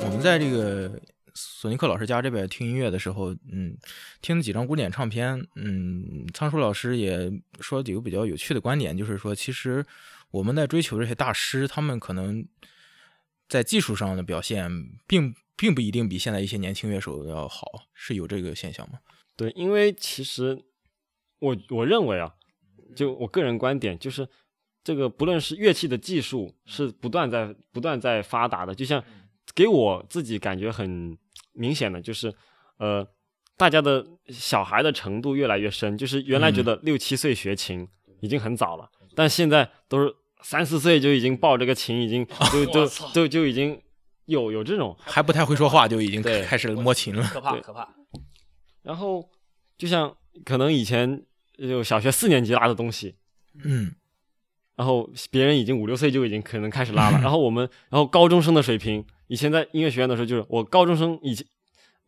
[0.00, 1.00] 我们在这个
[1.34, 3.74] 索尼克老师家这边听音乐的时候，嗯，
[4.20, 9.84] 听了几张古典唱片，嗯，仓鼠老师也说了几个比较有趣的观点，就是说，其实
[10.32, 12.44] 我们在追求这些大师，他们可能
[13.52, 14.70] 在技术上的表现，
[15.06, 18.98] 并并不一定比现在一些年轻乐手要好，是有这个现象吗？
[19.36, 20.58] 对，因为其实
[21.38, 22.32] 我我认为啊，
[22.96, 24.26] 就我个人观点，就是
[24.82, 29.04] 这个不论是乐器的技术，是不断在不断在发达的，就像。
[29.56, 31.18] 给我自己感觉很
[31.52, 32.32] 明显的就是，
[32.78, 33.06] 呃，
[33.56, 35.98] 大家的小孩的程度越来越深。
[35.98, 37.86] 就是原来觉得六七岁学琴
[38.20, 43.80] 已经很早了，但现在都是三四岁就已经抱这个琴，已经 就就就就已经
[44.26, 47.88] 有有这种还不太会说话就已经开始摸琴了，可怕可怕。
[48.82, 49.28] 然后
[49.78, 51.22] 就像可能以前
[51.56, 53.14] 就小学四年级拉的东西，
[53.64, 53.94] 嗯，
[54.76, 59.04] 然后别人已经五六岁就已经可能开始拉了， 然后我们然后高中生的水平。
[59.28, 61.46] 以前在音乐学院的时候，就是我高中生以前，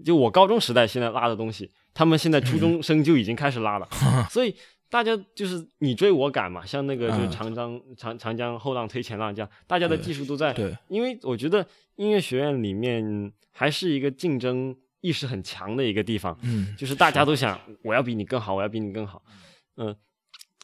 [0.05, 3.88] 就我高中时代现在拉的东西，他们现在初中生就已经开始拉了，
[4.29, 4.55] 所以
[4.88, 10.53] 大家就是你追我赶嘛，像那个就是长江长长江后浪推前浪这样，大家的技术都在。
[10.53, 11.66] 对，因为我觉得
[11.97, 19.23] 音乐学院里面还是一个竞争意识很强的一个地方，嗯，就是大家都想我要比你更好，我要比你更好，
[19.77, 19.94] 嗯，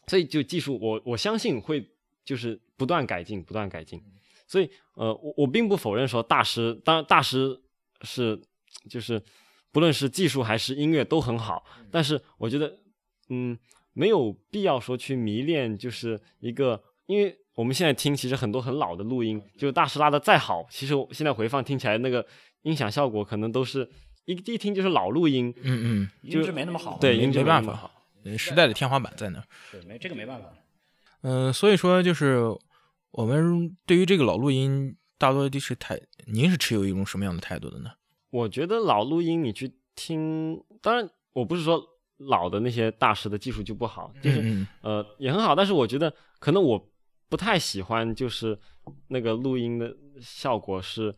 [0.06, 1.90] 所以就技术我我相信会
[2.24, 4.02] 就是不断改进，不断改进。
[4.46, 7.60] 所以，呃，我我并不否认说大师，当然大师
[8.02, 8.36] 是
[8.88, 9.22] 就是，
[9.70, 11.64] 不论是技术还是音乐都很好。
[11.88, 12.76] 但是我觉得，
[13.28, 13.56] 嗯，
[13.92, 22.26] 没有必要说去迷恋，就是一个，因为我们现在听其实很多很老的录音，就大师拉的再好，其实现在回放听起来那个
[22.62, 23.88] 音响效果可能都是
[24.24, 27.90] 一一听就是老录音，嗯嗯，音质没那么好，对，音质没办法，
[28.36, 30.52] 时代的天花板在那儿，对，没这个没办法。
[31.22, 32.56] 嗯，所以说就是。
[33.12, 37.90] 我们对于这个老录音，大多都是态，您是持有一种什么样的态度的呢？
[38.30, 41.84] 我觉得老录音你去听，当然我不是说
[42.28, 46.88] 老的那些大师的技术就不好，就是呃也很好，但是我觉得可能我
[47.28, 48.58] 不太喜欢，就是
[49.08, 51.14] 那个录音的效果是，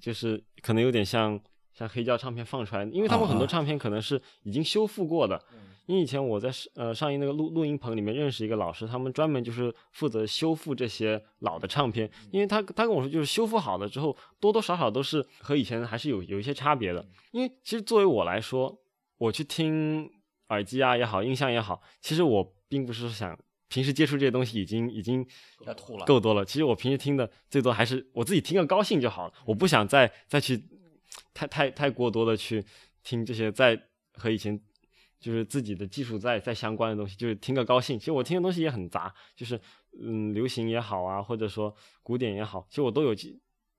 [0.00, 1.40] 就是可能有点像
[1.72, 5.40] 像黑胶唱片放出来，因为他们很多唱片可能是已经修复过的。
[5.86, 12.08] 因为以前我在呃上音那个录录音棚里面认识一个老师，他们专门就是负责修复这些老的唱片。
[12.30, 17.04] 因为他他跟我说，就是修复好了之后，多多少少都是和以前还是有有一些差别的。
[17.32, 18.78] 因为其实作为我来说，
[19.18, 20.08] 我去听
[20.50, 23.36] 耳机啊也好，音箱也好，其实我并不是想
[23.68, 25.26] 平时接触这些东西已经已经
[25.66, 26.44] 要吐了够多了。
[26.44, 29.34] 其实我平时听的最多还是我自己听个高兴就好了。
[29.44, 30.62] 我不想再再去
[31.34, 32.64] 太太太过多的去
[33.02, 33.80] 听这些再
[34.12, 34.60] 和以前。
[35.20, 37.98] 就是自己的技术再再相关的东西，就是听个高兴。
[37.98, 39.60] 其实我听的东西也很杂，就是
[40.00, 43.14] 嗯，流行也好啊，或者说古典也好，其实我都有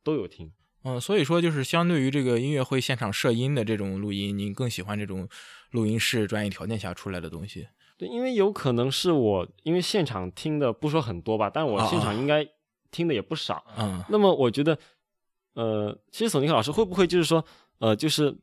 [0.04, 0.54] 都有听。
[0.84, 5.28] 嗯，所以说就是相对于这个音乐会现场设音的这种录音，您更喜欢这种
[5.72, 7.68] 录音室专业条件下出来的东西？
[7.98, 12.48] 对，因为有可能是我因为现场听的不说很多吧，但我现场应该
[12.90, 13.64] 听的也不少。
[13.78, 14.78] 嗯，那么我觉得，
[15.54, 17.44] 呃，其实索尼克老师会不会就是说，
[17.80, 18.36] 呃，就是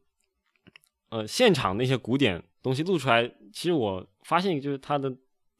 [1.09, 2.43] 呃，现场那些古典。
[2.61, 5.11] 东西录出来，其实我发现就是它的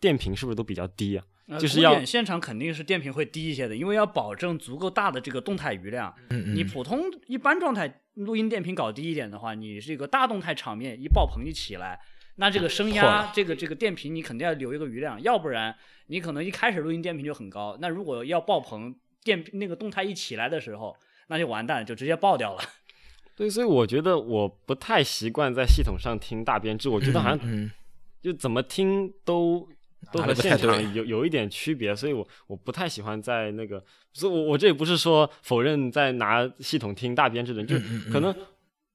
[0.01, 1.25] 电频是不是都比较低啊？
[1.59, 6.13] 就是要现场肯定是电频会低一些的，因为要保证足够大的这个动态余量。
[6.31, 11.99] 嗯你普通一般状态录音电频搞低一点的话，你这个大动态场面一爆棚一起来，
[12.37, 15.75] 那这个声压这个这个电频你肯定要留一个余量，要不然
[16.09, 20.97] 你可能一开始录音电频就很高，那如果要爆棚电那个动态一起来的时候，
[21.29, 22.63] 那就完蛋，就直接爆掉了。
[23.37, 27.71] 对，所以我觉得我不太习惯在系统上听大编制，我觉得好像嗯，
[28.21, 29.69] 就怎么听都
[30.13, 37.77] 都和现场有有一点区别，所以我我不太喜欢在那个，所以我我这也不是说否认在拿系统听大编制的，就
[38.11, 38.35] 可能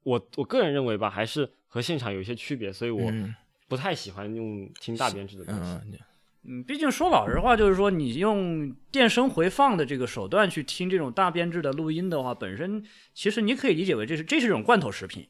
[0.04, 3.34] 我我个人认为吧，还是和现场有一些区别，所以我嗯
[3.68, 5.72] 不太喜欢用听大编制的东西。
[5.72, 6.00] 嗯
[6.46, 12.84] 嗯，毕竟说老实话，就是说你用电声回放的这个手段去听这种大编制的录音的话，本身
[13.14, 15.26] 其实你可以理解为这是这是一种罐头食品，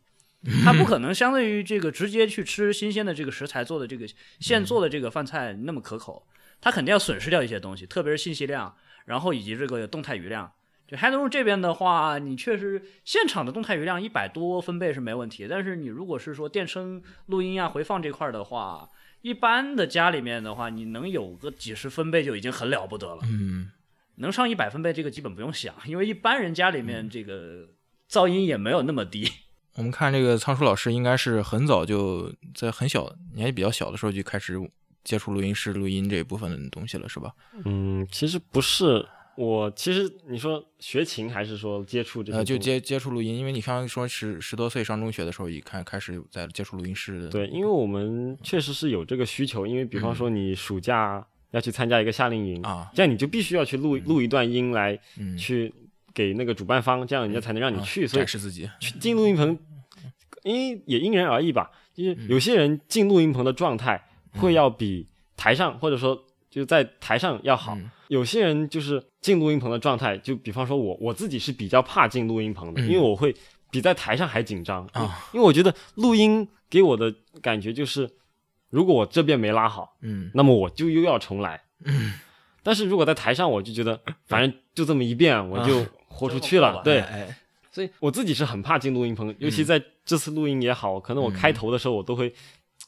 [0.64, 4.06] 它不可能相对于这个直接去吃新鲜的这个食材做的这个
[4.39, 6.28] 现做的这个饭菜那么可口，
[6.60, 8.76] 它肯定要损失掉一些东西，特别是信息量，
[9.06, 10.52] 然后以及这个动态余量。
[10.86, 18.89] 就 Headroom 这边的话，你确实现场的动态余量一百多分贝是没问题，但是你如果是说电声录音啊、回放这块儿的话，
[19.22, 23.72] 一般的家里面的话，你能有个几十分贝就已经很了不得了，嗯
[24.18, 27.70] 能上一百分贝这个基本不用想，因为一般人家里面这个
[28.12, 29.32] 噪音也没有那么低。
[29.76, 34.59] 我们看这个仓鼠老师应该是很早就在很小年纪比较小的时候就开始
[35.03, 37.34] 接触录音室录音这一部分的东西了，是吧？
[37.65, 39.05] 嗯，其实不是，
[39.36, 55.74] 我其实你说学琴还是说接触这些呃，就接接触录音，因为你刚刚说十十多岁上中学的时候，一看开始在接触录音室的，对，因为我们确实是有这个需求，因为比方说你暑假要去参加一个夏令营嗯啊，这样你就必须要去录录一段音来嗯，去
[56.14, 58.05] 给那个主办方，这样人家才能让你啊去。
[58.05, 59.57] 所以展示自己，去进录音棚，
[60.43, 61.72] 因为也因人而异吧。
[61.93, 65.07] 就是嗯有些人进录音棚的状态会要比
[65.38, 67.89] 台上或者说就在台上要好，嗯。
[68.07, 72.88] 有些人就是进录音棚的状态，就比方说我我自己是比较怕进录音棚的，嗯。
[72.88, 73.36] 因为我会
[73.72, 74.88] 比在台上还紧张。
[74.93, 75.30] 啊。
[75.34, 78.09] 因为我觉得录音给我的感觉就是，
[78.70, 80.30] 如果我这边没拉好，嗯。
[80.34, 81.61] 那么我就又要重来。
[82.64, 86.82] 但是如果在台上，我就觉得反正就这么一遍，我就豁出去了。
[86.84, 87.03] 对，
[87.72, 92.34] 所以我自己是很怕进录音棚，尤其在这次录音也好，可能我开头的时候我都会、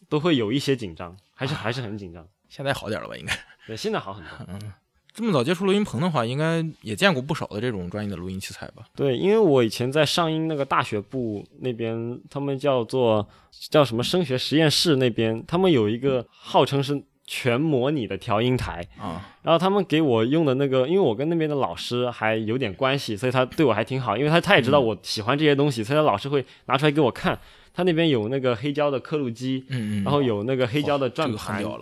[0.07, 2.26] 都会有一些紧张，还是还是很紧张。
[2.47, 3.17] 现在好点了吧？
[3.17, 3.34] 应该
[3.67, 4.32] 对，现在好很多。
[4.47, 4.73] 嗯
[5.15, 8.84] 这么早接触录音棚的话，应该也见过不少的这种专业的录音器材吧？
[8.93, 13.26] 对，因为我以前在上音那个大学部那边，他们叫做
[13.69, 27.39] 叫什么声学实验室那边，他们有一个号称是全模拟的调音台，啊，然后他们给我用的那个，因为我跟那边的老师还有点关系，所以他对我还挺好，因为他他也知道我喜欢这些东西，所以他老师会拿出来给我看。
[27.73, 31.80] 他那边有那个黑胶的刻录机，嗯嗯，然后有那个黑胶的转这个很盘，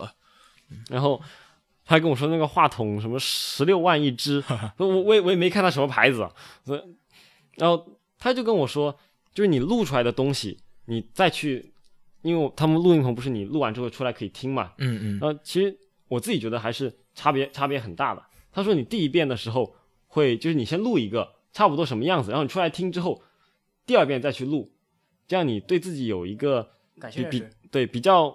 [0.90, 1.22] 然后
[1.84, 4.42] 他还跟我说那个话筒什么十六万一支，
[4.78, 6.22] 我我也我也没看他什么牌子。
[6.22, 6.32] 啊，
[6.64, 6.82] 所以
[7.58, 7.86] 然后
[8.18, 8.98] 他就跟我说，
[9.32, 11.73] 就是你录出来的东西，你再去，
[12.24, 15.18] 因为他们录音棚不是你录完之后出来可以听嘛，嗯嗯。
[15.20, 18.22] 然后其实我自己觉得还是差别差别很大的。
[18.50, 19.76] 他说你第一遍的时候
[20.08, 23.22] 会就是你先录一个差不多什么样子，然后你出来听之后，
[23.86, 24.72] 第二遍再去录，
[25.28, 26.68] 这样你对自己有一个
[27.14, 27.44] 比比。
[27.70, 28.32] 对比较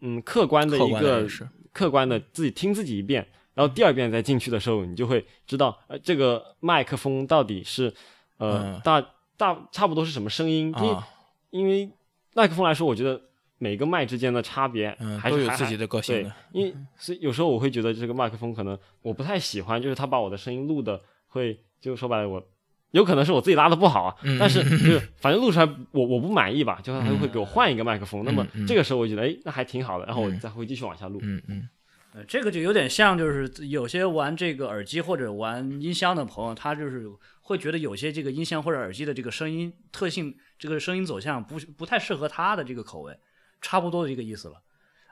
[0.00, 1.26] 嗯客观的一个
[1.72, 7.90] 客观的自己听自己一遍，然后第二遍再进去的时候，你就会知道呃这个麦克风到底是
[8.36, 8.80] 呃、嗯。
[8.84, 9.00] 大
[9.38, 11.08] 大差不多是什么声音，因为、啊，
[11.48, 11.90] 因为
[12.34, 13.18] 麦克风来说，我觉得
[13.62, 22.44] 每个麦之间的差别嗯，还是还都有自己的个性对的，，因为所以有时候我会觉得这个麦克风可能我不太喜欢，就是他把我的声音录的会，就说白了我。
[22.90, 28.24] 有可能是我自己拉的不好啊，嗯但是就是反正录出来我我不满意吧，就他会给我换一个麦克风。
[28.24, 31.20] 那么这个时候我觉得哎那还挺好的，然后我嗯再会继续往下录。
[31.22, 31.68] 嗯嗯
[32.14, 37.08] 呃，这个就有点像，就是有些玩这个耳机或者玩音箱的朋友，他就是
[37.40, 43.16] 会觉得有些这个音箱或者耳机的这个声音特性，这个声音走向不不太适合他的这个口味，
[43.62, 44.54] 差不多的一个意思了。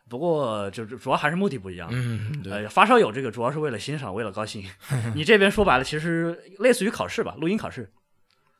[0.08, 1.88] 不过就是主要还是目的不一样。
[1.92, 4.62] 嗯，对，呃，发烧友这个主要是为了欣赏，为了高兴。
[5.14, 7.90] 你这边说白了，其实类似于考试吧，录音考试。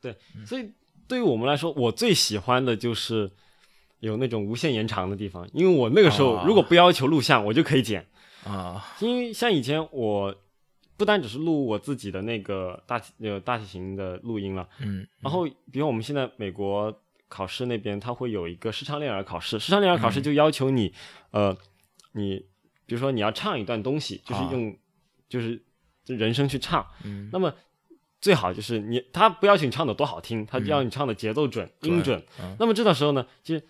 [0.01, 0.15] 对
[0.45, 0.71] 所以
[1.09, 3.29] 对于我们来说，我最喜欢的就是
[3.99, 8.07] 有那种无限延长的地方，因为我那个时候啊如果不要求录像，我就可以剪。
[8.45, 10.33] 啊，因为像以前我
[10.95, 16.97] 不单只是录我自己的那个大呃大体型的录音了，嗯然后比如我们现在美国
[17.31, 20.93] 考试那边，它会有一个视唱练耳考试，视唱练耳考试就要求你，
[21.31, 21.55] 呃，
[22.11, 22.45] 你
[22.85, 24.49] 比如说你要唱一段东西，就是啊。
[24.51, 24.77] 用、
[25.29, 25.63] 就是
[26.03, 27.29] 就人声去唱，嗯。
[27.31, 27.53] 那么
[28.19, 32.21] 最好就是你，他不要求你唱的多好听，他要你唱的节奏准、音准。
[32.41, 32.53] 嗯。
[32.59, 33.63] 那么这个时候呢，其实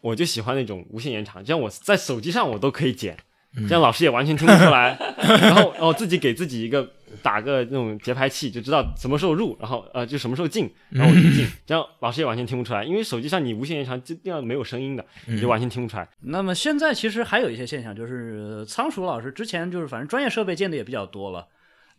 [0.00, 3.18] 我就喜欢那种无限延长，这样我在手机上我都可以剪，
[3.56, 3.66] 嗯。
[3.66, 4.96] 这样老师也完全听不出来。
[5.18, 6.92] 然后，然后自己给自己一个
[7.22, 16.08] 打个那种节拍器，就知道什么时候入，然后呃就什么时候进，然后我就进，这样老师也完全听不出来，因为手机上你无线延长就这样没有声音的，你就完全听不出来。
[16.20, 21.48] 那么现在其实还有一些现象，就是仓鼠老师之前就是反正专业设备见的也比较多了。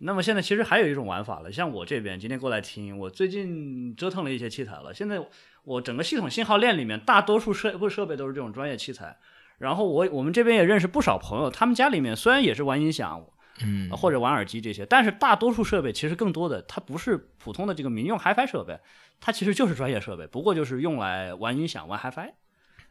[0.04, 4.92] 那么现在其实还有一种玩法了，像我这边今天过来听，我最近折腾了一些器材了。
[4.92, 5.20] 现在
[5.64, 9.16] 我整个系统信号链里面，大多数设不设备都是这种专业器材。
[9.60, 13.24] 然后我我们这边也认识不少朋友，他们家里面虽然也是玩音响，
[13.66, 18.80] 嗯或者玩耳机这些，但是大多数设备其实更多的它不是普通的这个民用 HiFi 设备，
[19.20, 22.32] 它其实就是专业设备，不过就是用来玩音响、玩 HiFi。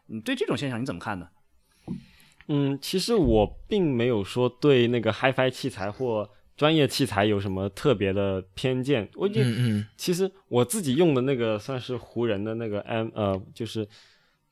[0.06, 1.28] 你对这种现象你怎么看呢？
[2.48, 9.08] 嗯，其实我并没有说对那个 HiFi 器材或专业器材有什么特别的偏见。
[9.14, 13.86] 我觉得嗯嗯其实我自己用的那个算是湖人的那个 M 呃，就是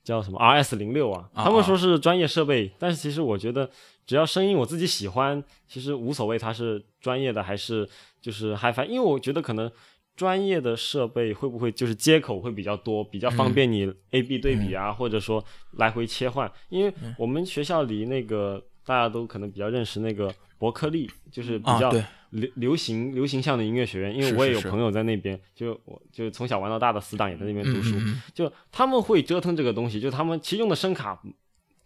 [0.09, 3.69] 叫什么 RS 零六啊，啊他们说是专业设备，但是其实我觉得
[4.07, 7.89] 只要声音我自己喜欢，其实无所谓它是专业的还是
[8.21, 9.71] 就是 HiFi，因为我觉得可能。
[10.19, 15.45] 专业的设备会不会就是接口会比较多，比较方便你 A B 对比啊，或者说
[15.77, 16.51] 来回切换？
[16.71, 21.89] 因为我们学校离那个大家都可能比较认识那个伯克利，就是比较
[22.31, 28.23] 流流行流行向的音乐学院，因为是是是我也有朋友在那边，就我就从小玩到大的死党也在那边读书，嗯嗯。
[28.35, 31.21] 就他们会折腾这个东西，就他们其实用的声卡，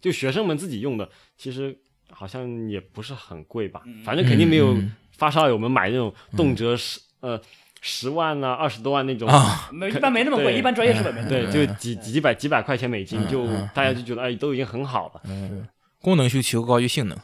[0.01, 1.77] 就学生们自己用的，其实
[2.09, 4.75] 好像也不是很贵吧，反正肯定没有
[5.11, 7.39] 发烧友们买那种动辄十、呃
[7.85, 9.27] 十万呐、二十多万那种。
[9.27, 11.51] 啊，没一般没那么贵，一般专业设备没那么贵。
[11.51, 15.21] 对，就几几百几百块钱美金，就嗯大家就觉得哎，都已经很好了。
[15.25, 15.67] 嗯，
[15.99, 17.17] 功能需求高于性能，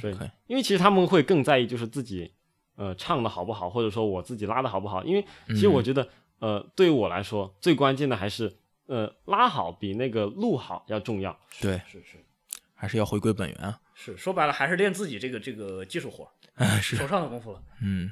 [0.00, 0.16] 所以，
[0.46, 2.30] 因为其实他们会更在意就是自己
[2.76, 5.02] 呃唱的好不好，或者说我自己拉的好不好。
[5.04, 6.08] 因为其实我觉得、
[6.38, 8.52] 呃，对于我来说最关键的还是
[8.86, 11.38] 呃拉好比那个录好要重要。
[11.60, 12.24] 对，是是
[12.74, 13.80] 还是要回归本源啊。
[13.94, 17.62] 是，说白了还是练自己这个这个技术活儿，哎，是，手上的功夫了。
[17.82, 18.10] 嗯。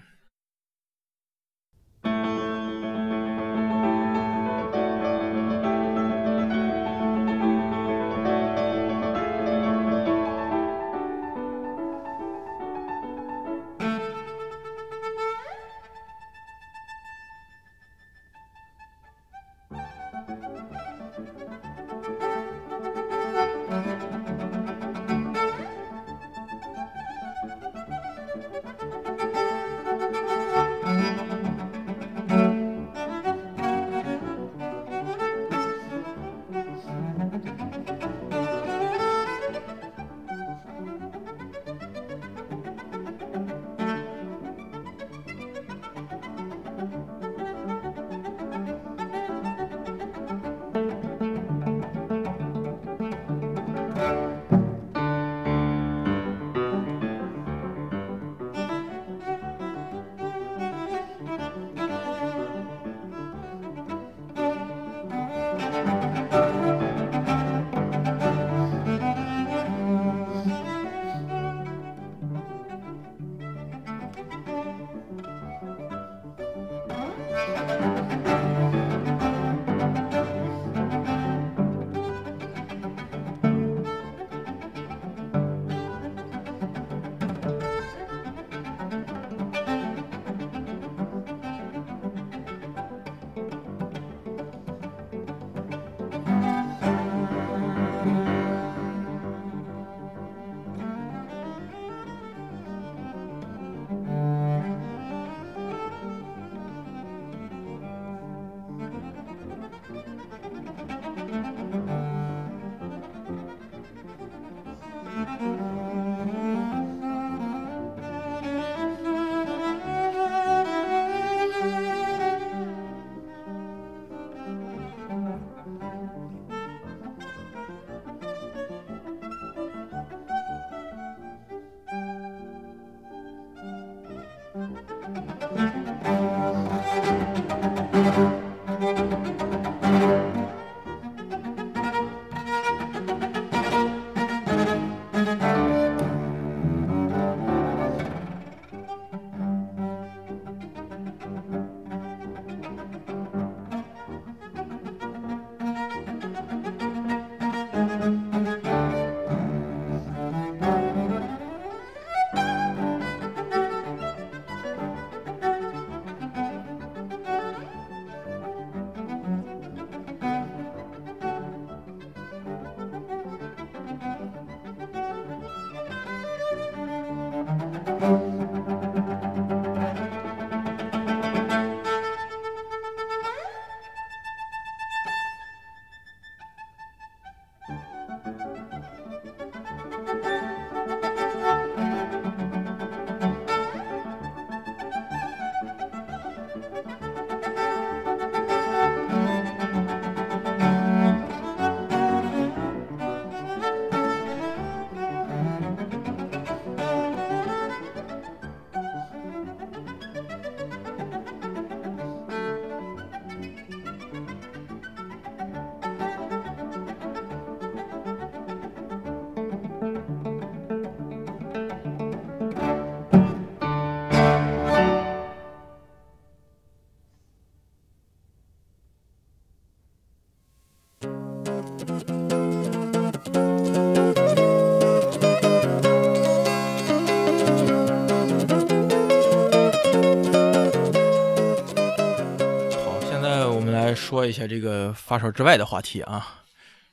[244.23, 246.45] 说一下这个发烧之外的话题啊。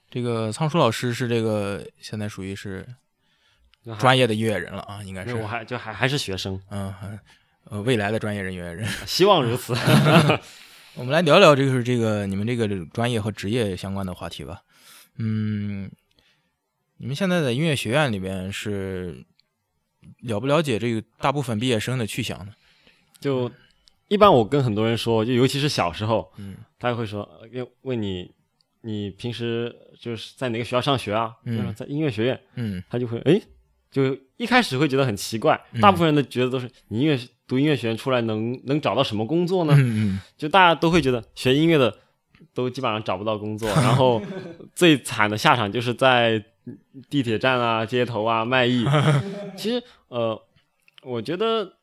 [0.10, 2.84] 这个仓鼠老师是这个现在属于是
[4.00, 5.36] 专业的音乐人了啊，应该是。
[5.36, 6.92] 我还就还还是学生，嗯，
[7.66, 9.76] 呃，未来的专业人员人， 希望如此。
[10.98, 14.64] 我们来聊聊这个是这个你们这个专业和职业相关的话题吧。
[15.20, 15.92] 嗯，
[16.98, 19.24] 你们现在在音乐学院里边是
[20.22, 22.54] 了不了解这个大部分毕业生的去向呢？
[23.20, 23.52] 就
[24.10, 28.30] 一般我跟很多人说，就尤其是小时候，嗯，他会说，问问你，
[28.82, 31.32] 你平时就是在哪个学校上学啊？
[31.46, 33.40] 嗯，在音乐学院，嗯，他就会哎，
[33.92, 39.74] 就一开始会觉得很奇怪，大部分人都觉得都是你音乐读音乐学院出来能能找到什么工作呢？
[39.78, 41.96] 嗯嗯，就大家都会觉得学音乐的
[42.56, 44.20] 都基本上找不到工作，然后
[44.74, 46.44] 最惨的下场就是在
[47.12, 48.84] 地铁站啊、街头啊卖艺。
[49.56, 50.42] 其实呃，
[51.04, 51.74] 我觉得。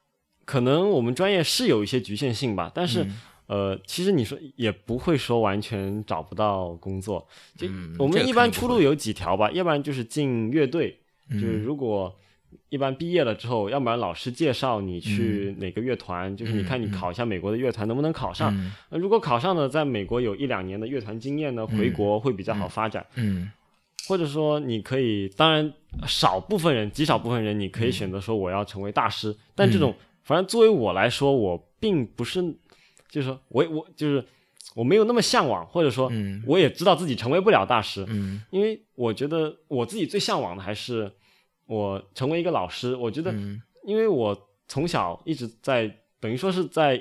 [0.47, 3.05] 可能我们专业是有一些局限性吧，但是，
[3.49, 7.27] 呃，其实你说也不会说完全找不到工作。
[7.57, 7.67] 就
[7.99, 10.99] 我们一般出路有几条吧，要不然就是进乐队，
[11.33, 12.17] 就是如果
[12.69, 18.73] 一般毕业了之后，要不然老师介绍你去哪个乐团，就是你看你考一下美国的乐团能不能考上。
[18.89, 23.05] 如果考上了，在美国有一两年的乐团经验呢，回国会比较好发展。
[23.17, 23.51] 嗯，
[24.07, 25.73] 或者说你可以，当然
[26.07, 29.93] 少部分人，极少部分人你可以选择说我要成为大师，但这种。
[30.27, 32.43] 反正作为我来说，我并不是，
[33.09, 34.25] 就是说我我就是
[34.75, 36.11] 我没有那么向往，或者说
[36.45, 41.09] 我也知道自己成为不了大师，嗯，因为我觉得我自己最向往的还是
[41.67, 42.97] 我成为一个老师。
[42.97, 43.33] 我觉得，
[43.85, 47.01] 因为我从小一直在等于说是在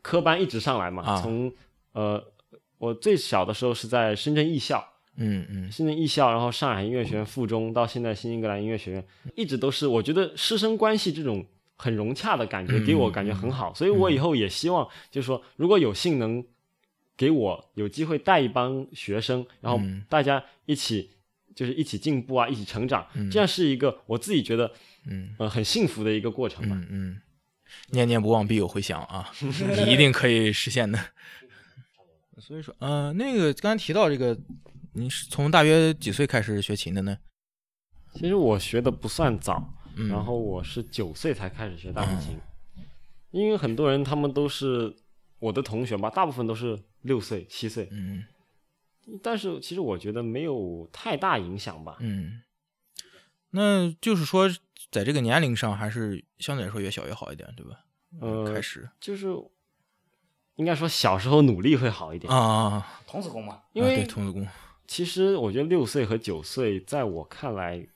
[0.00, 1.52] 科班一直上来嘛，从
[1.92, 2.24] 呃
[2.78, 4.82] 我最小的时候是在深圳艺校，
[5.18, 9.06] 嗯嗯，深圳艺校，然后上海音乐学院附中，到现在新英格兰音乐学院，
[9.36, 11.44] 一直都是我觉得师生关系这种。
[11.84, 16.42] 很融洽的感觉，给我感觉很好，所以我以后也希望，就是说，如果有幸能
[17.14, 19.78] 给我有机会带一帮学生，然后
[20.08, 21.10] 大家一起
[21.54, 24.72] 就是一起进步啊，一起成长，这样是一个我自己觉得，
[25.06, 26.74] 嗯呃，很幸福的一个过程吧。
[26.74, 27.20] 嗯嗯，
[27.90, 29.30] 念念不忘必有回响啊，
[29.84, 30.98] 你一定可以实现的。
[32.40, 34.34] 所以说，嗯，那个刚才提到这个，
[34.94, 37.18] 你是从大约几岁开始学琴的呢？
[38.14, 39.73] 其实我学的不算早。
[40.08, 42.38] 然后我是九岁才开始学大提琴，
[43.30, 44.94] 因为很多人他们都是
[45.38, 47.88] 我的同学吧，大部分都是六岁、七岁。
[47.92, 48.24] 嗯，
[49.22, 51.96] 但是其实我觉得没有太大影响吧。
[52.00, 52.42] 嗯，
[53.50, 54.48] 那就是说，
[54.90, 57.84] 在这个年龄上，还是相对来说越小越好一点，对吧？
[58.20, 59.28] 呃，开始就是
[60.56, 64.46] 应该说小时候努力会好一点啊，童子功嘛，因为童子功。
[64.86, 67.86] 其实我觉得六岁和九岁，在我看来。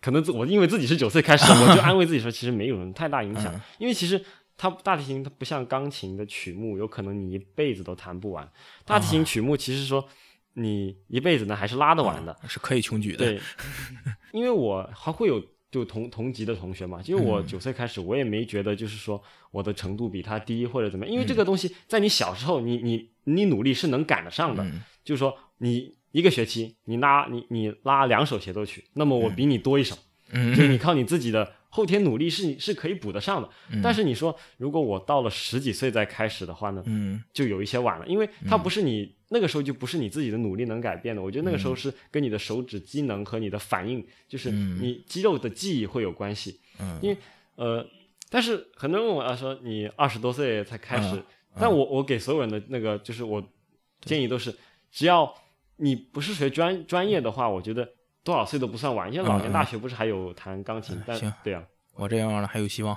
[0.00, 3.52] 可能我因为自己是九岁开始，我 就安慰自己说，其实没有什么太大影响。
[3.78, 4.24] 因为其实
[4.56, 8.48] 它大提琴它不像钢琴的曲目，有可能你一辈子都弹不完。
[8.84, 10.08] 大提琴曲目其实说
[10.54, 13.18] 你一辈子呢还是拉得完的，是可以穷举的。
[13.18, 13.40] 对，
[14.32, 19.20] 因为我还会有就同同级的同学嘛，因为我九岁开始，我也没觉得就是说
[19.50, 21.12] 我的程度比他低或者怎么样。
[21.12, 24.64] 因为这个东西在你小时候，你你你努力是能赶得上的。
[25.04, 25.97] 就是说你。
[26.12, 29.96] 一个学期，你拉你你拉两首协奏曲，那么我比你多一首，
[30.32, 33.48] 就是你靠你自己的后天努力是是可以补得上的。
[33.82, 41.20] 但是你说，如果我到了十几岁再开始的话呢，嗯就有一些晚了，因为它不是你那个时候就不是你自己的努力能改变的。
[41.20, 46.58] 我觉得那个时候是跟你的手指机能和你的反应，就是你肌肉的记忆会有关系。
[46.80, 47.16] 嗯因为
[47.56, 47.86] 呃，
[48.30, 51.22] 但是很多人问我啊，说你二十多岁才开始，
[51.60, 53.46] 但我我给所有人的那个就是我
[54.00, 54.54] 建议都是
[54.90, 55.34] 只要。
[55.78, 57.88] 你不是学专专业的话，我觉得
[58.22, 59.12] 多少岁都不算晚。
[59.12, 61.00] 因为老年大学不是还有弹钢琴？
[61.06, 61.62] 但行，对呀，
[61.94, 62.96] 我这样了还有希望。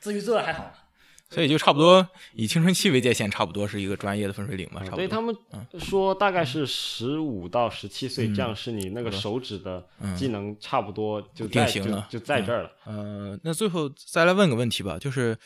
[0.00, 0.72] 至于这还好，
[1.30, 4.80] 所以就差不多以青春期为界限，差不多是一个专业的分水岭吧。
[4.80, 4.96] 差不多。
[4.96, 5.36] 对他们
[5.78, 9.84] 说大概是十五到十七岁，这样是你那个手指的
[10.16, 12.70] 技能差不多就定型了，就在这儿了。
[12.84, 15.36] 呃，那最后再来问个问题吧，就是。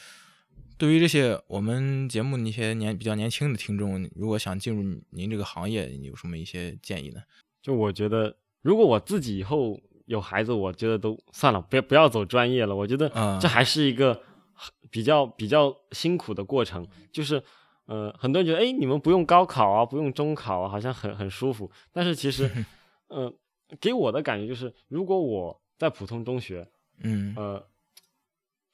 [0.79, 7.21] 对于这些我们节目那些年比较年轻的听众，如果想进入您这个行业，你有什么一些建议呢？
[7.61, 12.77] 就我觉得，如果我自己以后有孩子，我觉得都算了，不要不要走专业了。
[12.77, 13.09] 我觉得
[13.41, 14.23] 这还是一个
[14.89, 16.87] 比较比较辛苦的过程。
[17.11, 17.43] 就是
[17.87, 21.69] 呃，很多人觉得，哎，你们不用高考啊，不用中考啊，好像很很舒服。
[21.93, 22.49] 但是其实，
[23.09, 23.35] 呃，
[23.81, 26.69] 给我的感觉就是，如果我在普通中学，
[27.03, 27.67] 嗯，呃。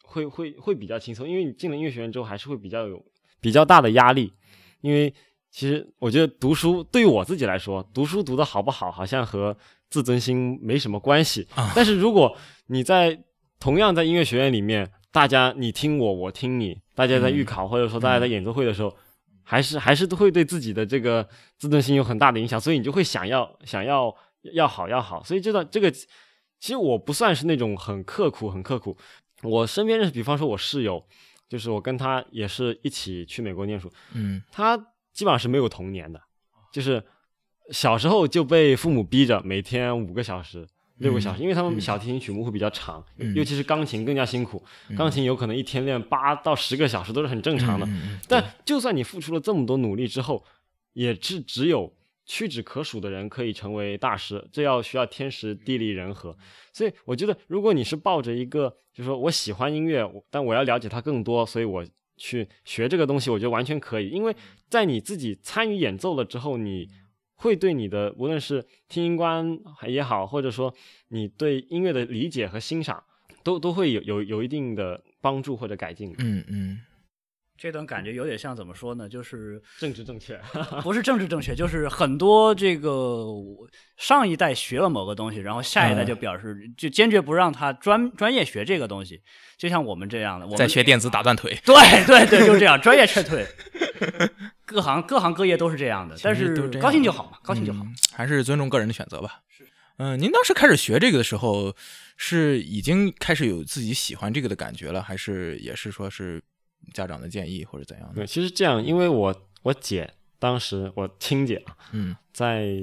[0.05, 3.05] 会会会比较轻松，因为你进了音乐学院之后，还是会比较有
[3.41, 4.33] 比较大的压力。
[4.81, 5.13] 因为
[5.51, 9.57] 其实我觉得读书对于我自己来说，读书读的好不好，好像和
[9.89, 11.47] 自尊心没什么关系。
[11.75, 12.37] 但是如果
[12.67, 13.19] 你在
[13.59, 18.95] 同样在音乐学院里面，大家你听我，我听你，大家在预考或者说大家在演奏会的时候，
[19.43, 21.27] 还是还是都会对自己的这个
[21.57, 24.15] 自尊心有很大的影响，所以你就会想要想要
[24.53, 28.97] 要好要好，所以这段这个其实我不算是那种很刻苦很刻苦，
[29.45, 31.05] 我身边认识，比方说我室友，
[31.49, 34.77] 就是我跟他也是一起去美国念书，嗯他
[35.13, 36.21] 基本上是没有童年的，
[36.73, 37.03] 就是
[37.71, 40.67] 小时候就被父母逼着每天五个小时。
[40.99, 44.65] 六个小时，因为他们小提琴曲目会比较长，嗯尤其是钢琴更加辛苦。
[44.97, 47.89] 钢琴有可能一天练八到十个小时都是很正常的。
[48.29, 50.45] 但就算你付出了这么多努力之后，
[50.93, 51.93] 也是只有
[52.27, 56.37] 屈指可数的人可以成为大师，这要需要天时地利人和。
[56.73, 61.85] 所以我觉得，如果你是抱着一个，就是说我喜欢音乐，但我要了解它更多，所以我
[62.17, 64.09] 去学这个东西，我觉得完全可以。
[64.09, 64.35] 因为
[64.69, 66.89] 在你自己参与演奏了之后，你
[67.35, 70.73] 会对你的无论是听音观也好，或者说
[71.09, 73.03] 你对音乐的理解和欣赏，
[73.43, 76.15] 都都会有有有一定的帮助或者改进。
[76.19, 76.79] 嗯嗯
[77.57, 79.09] 这段感觉有点像怎么说呢？
[79.09, 80.41] 就是 政治正确，
[80.83, 83.27] 不是政治正确，就是很多这个
[83.97, 89.23] 上一代学了某个东西，然后下一代就表示就坚决不让他专专业学这个东西，
[89.57, 91.75] 就像我们这样的，我们在学电子打断腿，对
[92.07, 93.47] 对对，就这样，专业撤退。
[94.67, 97.85] 各行各行各业都是这样的，但是高兴就好嘛，高兴就好。
[97.85, 99.41] 嗯还是尊重个人的选择吧。
[99.97, 101.75] 嗯、您当时开始学这个的时候，
[102.17, 106.43] 是已经开始有自己喜欢这个的感觉了，还是也是说是
[106.93, 108.15] 家长的建议或者怎样的？
[108.15, 112.77] 对，其实这样，因为我我姐当时我亲姐啊嗯在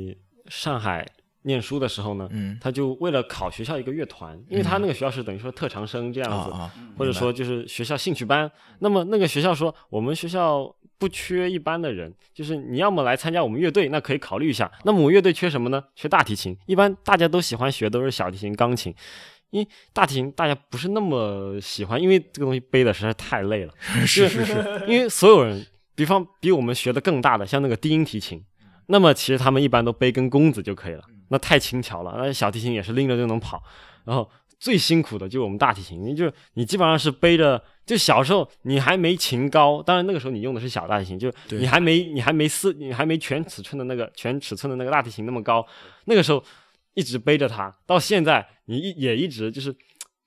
[0.47, 1.05] 上海
[1.43, 6.51] 念书的时候呢，嗯她就为了考学校一个乐团，因为她那个学校是等于说特长生这样子，
[6.97, 8.49] 或者说就是学校兴趣班。
[8.79, 14.71] 那么那个学校说，我们学校不缺一般的人，就是你要么来参加我们乐队，那可以考虑一下。
[14.83, 15.83] 那么我们乐队缺什么呢？
[15.95, 16.55] 缺大提琴。
[16.67, 18.93] 一般大家都喜欢学都是小提琴、钢琴。
[19.51, 23.73] 因为大提琴大家不是那么喜欢，因为这个东西背的实在太累了。
[24.07, 28.43] 是是是，因为所有人，比方比我们学的更大的，像那个低音提琴，
[28.87, 32.15] 那么其实他们一般都背根弓子就可以了，那太轻巧了。
[32.17, 33.61] 那小提琴也是拎着就能跑，
[34.05, 45.65] 然后最辛苦的就是我们大提琴，你就你基本上是背着，就小时候你还没琴高，当然那个时候你用的是小大提琴，就对你还没你还没四你还没全尺寸的那个全尺寸的那个大提琴那么高，
[46.05, 46.41] 那个时候
[46.93, 49.75] 一直背着它，到现在你一也一直就是，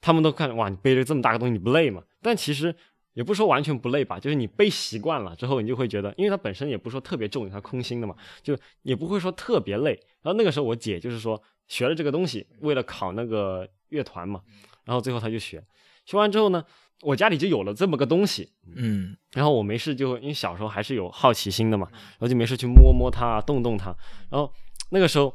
[0.00, 2.02] 他们都看哇，你背着这么大个东西你不累吗？
[2.22, 2.74] 但其实
[3.12, 9.92] 也不说完全不累吧，就是你背习惯了之后，你就会觉得，因为它本身也不是说特别重，它空心的嘛，就也不会说特别累。
[10.22, 14.40] 然后那个时候我姐就是说学了这个东西，为了考那个乐团嘛，
[14.84, 15.62] 然后最后她就学，
[16.04, 16.64] 学完之后呢，
[17.02, 23.94] 我家里就有了这么个东西，嗯然后我没事就因为小时候还是有好奇心的嘛，然后就没事去摸摸它，动动它。
[24.30, 24.52] 然后
[24.90, 25.34] 那个时候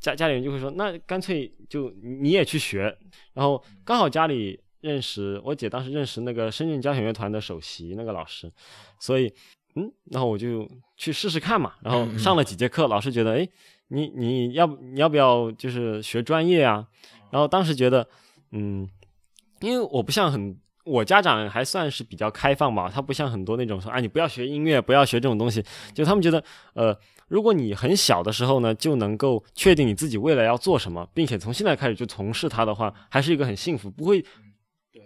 [0.00, 2.96] 家家里人就会说，那干脆就你也去学。
[3.34, 8.50] 然后刚好家里认识我姐，当时认识那个深圳交响乐团的首席那个老师，
[8.98, 9.32] 所以
[9.76, 11.74] 嗯，然后我就去试试看嘛。
[11.82, 13.48] 然后上了几节课，老师觉得，哎，
[13.88, 16.88] 你你要你要不要就是学专业啊？
[17.30, 18.08] 然后当时觉得，
[18.50, 18.88] 嗯，
[19.60, 20.58] 因为我不像很。
[20.84, 25.64] 我家长还算是比较开放吧，他不像很多那种说，啊，你不要学音乐，不要学这种东西，
[25.94, 26.42] 就他们觉得，
[26.74, 26.96] 呃，
[27.28, 34.24] 如果你很小的时候呢，就能够确定你自己未来要做什么，并且从现在开始就从事它的话，还是一个很幸福，不会，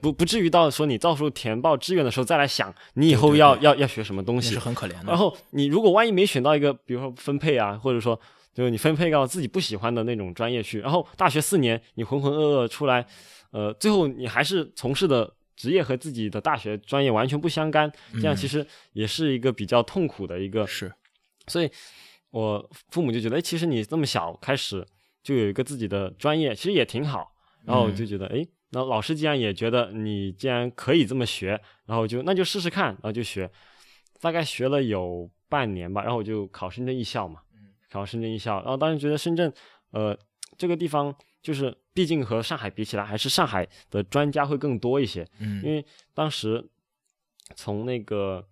[0.00, 5.04] 不不至于到说你到时候填报志愿的时候再来想你以后要要要学什么东西是，很可怜的。
[5.06, 8.18] 然后你如果万一没选到一个，比如说分配啊，或者说
[8.54, 13.04] 就是你分配到自己不喜欢的那种专业去，然后大学四年你浑浑噩噩出来，
[13.50, 20.66] 呃，最后你还是从事的职业和自己的大学专业完全不相干，这样其实也是一个比较痛苦的一个。
[20.66, 20.92] 是。
[21.46, 21.70] 所以，
[22.30, 24.86] 我父母就觉得，哎，其实你这么小开始
[25.22, 27.32] 就有一个自己的专业，其实也挺好。
[27.64, 33.50] 然后我就觉得，哎，那老师既然也觉得你既然可以这么学，然后就那就试试看，然后就学，
[34.20, 37.40] 大概学了有半年吧，然后我就考深圳艺校嘛，
[37.90, 39.52] 考深圳艺校，然后当时觉得深圳，
[39.92, 40.18] 呃，
[40.58, 41.14] 这个地方
[41.44, 45.84] 就是毕竟和上海比起来，还是上海的专家会更多一些，因嗯为
[46.14, 46.66] 当时
[47.54, 48.42] 从那个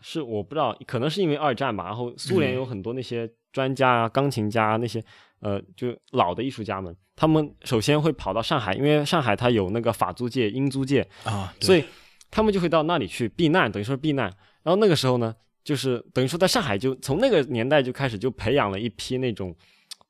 [0.00, 2.54] 是我不知道，可能是因为二战吧，然后苏联嗯。
[2.54, 5.04] 有很多那些专家啊、钢琴家啊那些
[5.40, 11.84] 呃就老的艺术家们，他们首先会跑到上海，因为上海它有那个法租界、英租界，啊，所以
[12.30, 14.26] 他们就会到那里去避难，等于说避难。
[14.62, 15.34] 然后那个时候呢，
[15.64, 19.54] 就是等于说在上海就从那个年代就开始就培养了一批那种，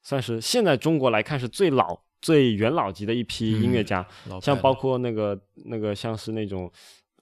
[0.04, 4.06] 算是现在中国来看是最老、最元老级的一批音乐家，
[4.40, 6.70] 像包括那个那个像是那种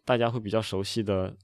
[0.05, 1.35] 大家会比较熟悉的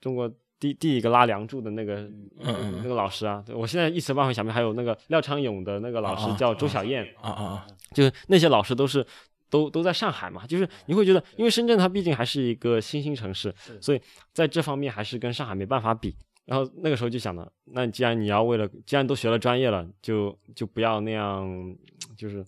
[0.00, 9.06] 中国第第一个拉梁祝的那个、那个老师啊，我现在一时半会想不起来，还有那个廖昌永的那个老师叫周小燕，啊啊啊，就是那些老师都是
[9.48, 14.00] 都都在上海嘛，就是你会觉得，因为深圳它毕竟还是一个新兴城市，所以
[14.32, 16.14] 在这方面还是跟上海没办法比。
[16.52, 21.74] 然后那个时候就想了，那既然你要为了，既然都学了专业了，就就不要那样，
[22.14, 22.44] 就是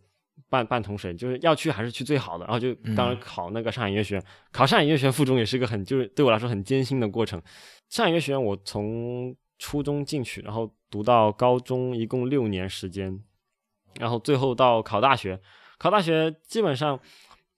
[0.50, 2.44] 半半桶水，就是要去还是去最好的。
[2.44, 7.40] 然后就当然考那个上海音乐学院，考上海音乐学院附中也是一个很就是对我来说很艰辛的过程。
[7.88, 13.18] 上海音乐学院我从初中进去，然后读到高中，一共六年时间，
[13.98, 15.40] 然后最后到考大学，
[15.78, 17.00] 考大学基本上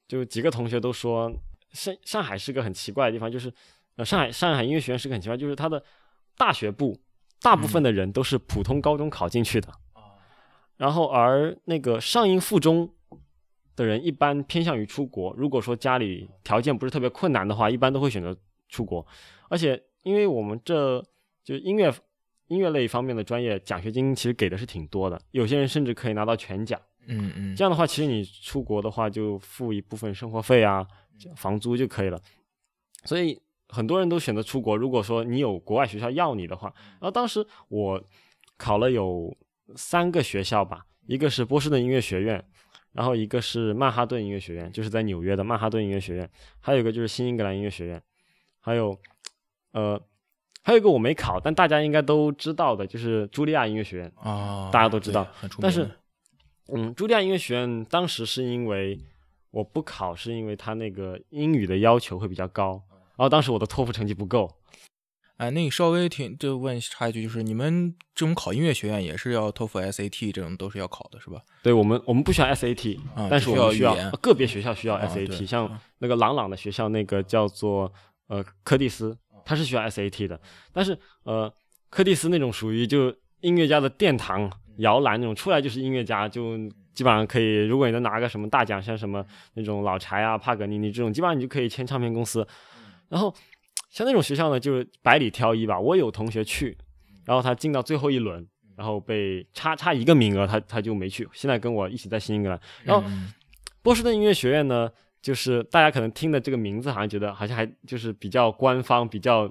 [0.07, 1.29] 就几个同学都说
[1.73, 3.53] 上上海是个很奇怪的地方，就是
[3.97, 5.83] 呃上海上海音乐学院是个很奇怪，就是它的
[6.37, 6.99] 大学部
[7.41, 9.69] 大部分的人都是普通高中考进去的，
[10.77, 12.93] 然后而那个上音附中
[13.75, 18.37] 的人一般偏向于出国，如果说家里条件不是特别困难的话，一般都会选择
[18.69, 19.07] 出国，
[19.49, 21.03] 而且因为我们这
[21.45, 21.93] 就音乐
[22.49, 26.81] 音乐类方面的专业，奖学金其实给的是挺多的，有些人甚至可以拿到全奖。
[27.09, 30.85] 嗯嗯，这样的话，其实你出国的话，就付一部分生活费啊、
[31.37, 32.21] 房租就可以了。
[33.05, 34.77] 所以很多人都选择出国。
[34.77, 38.03] 如果说你有国外学校要你的话，然后当时我
[38.57, 39.37] 考了有
[39.75, 42.45] 三个学校吧，一个是波士顿音乐学院，
[42.93, 48.03] 然后一个是曼哈顿音乐学院，就是在纽约的曼哈顿音乐学院，还有一个就是新英格兰音乐学院，
[48.61, 48.99] 还有
[49.73, 50.01] 呃。
[50.63, 55.25] 还有一个我没考，但大家应该都知道的，就是茱莉亚音乐学院啊，大家都知道
[55.61, 55.89] 但是，
[56.75, 58.99] 嗯，茱莉亚音乐学院当时是因为
[59.53, 62.83] 我不考，是因为他那个英语的要求会比较高，
[63.17, 64.51] 然后当时我的托福成绩不够，
[65.39, 71.41] 哎，那你稍微听就问插一句，就是你们这种考音乐学院也是要托福、SAT 这种都是要考的是吧？
[71.63, 77.93] 对我们我们不需要 SAT，、啊但是我们需要个别学校需要啊 SAT，、对像啊那个朗朗的学校那个叫做
[78.29, 80.41] 呃柯蒂斯，它是需要 SAT 的，
[80.73, 81.53] 但是呃
[81.91, 86.57] 柯蒂斯那种属于就音乐家的殿堂摇篮那种，出来就是音乐家，就
[86.95, 92.47] 基本上可以，如果你能拿个什么大奖，像什么那种老柴啊、帕格尼尼这种，基本上你就可以签唱片公司。
[93.09, 93.35] 然后
[93.91, 95.79] 像那种学校呢，就是百里挑一吧。
[95.79, 96.77] 我有同学去，
[97.25, 98.47] 然后他进到最后一轮，
[98.77, 101.29] 然后被差差一个名额，他他就没去。
[101.33, 102.61] 现在跟我一起在新英格兰。
[102.85, 103.33] 然后嗯
[103.83, 104.91] 波士顿音乐学院呢，
[105.23, 109.49] 就是大家可能听的这个名字，好像觉得好像还就是比较官方，比较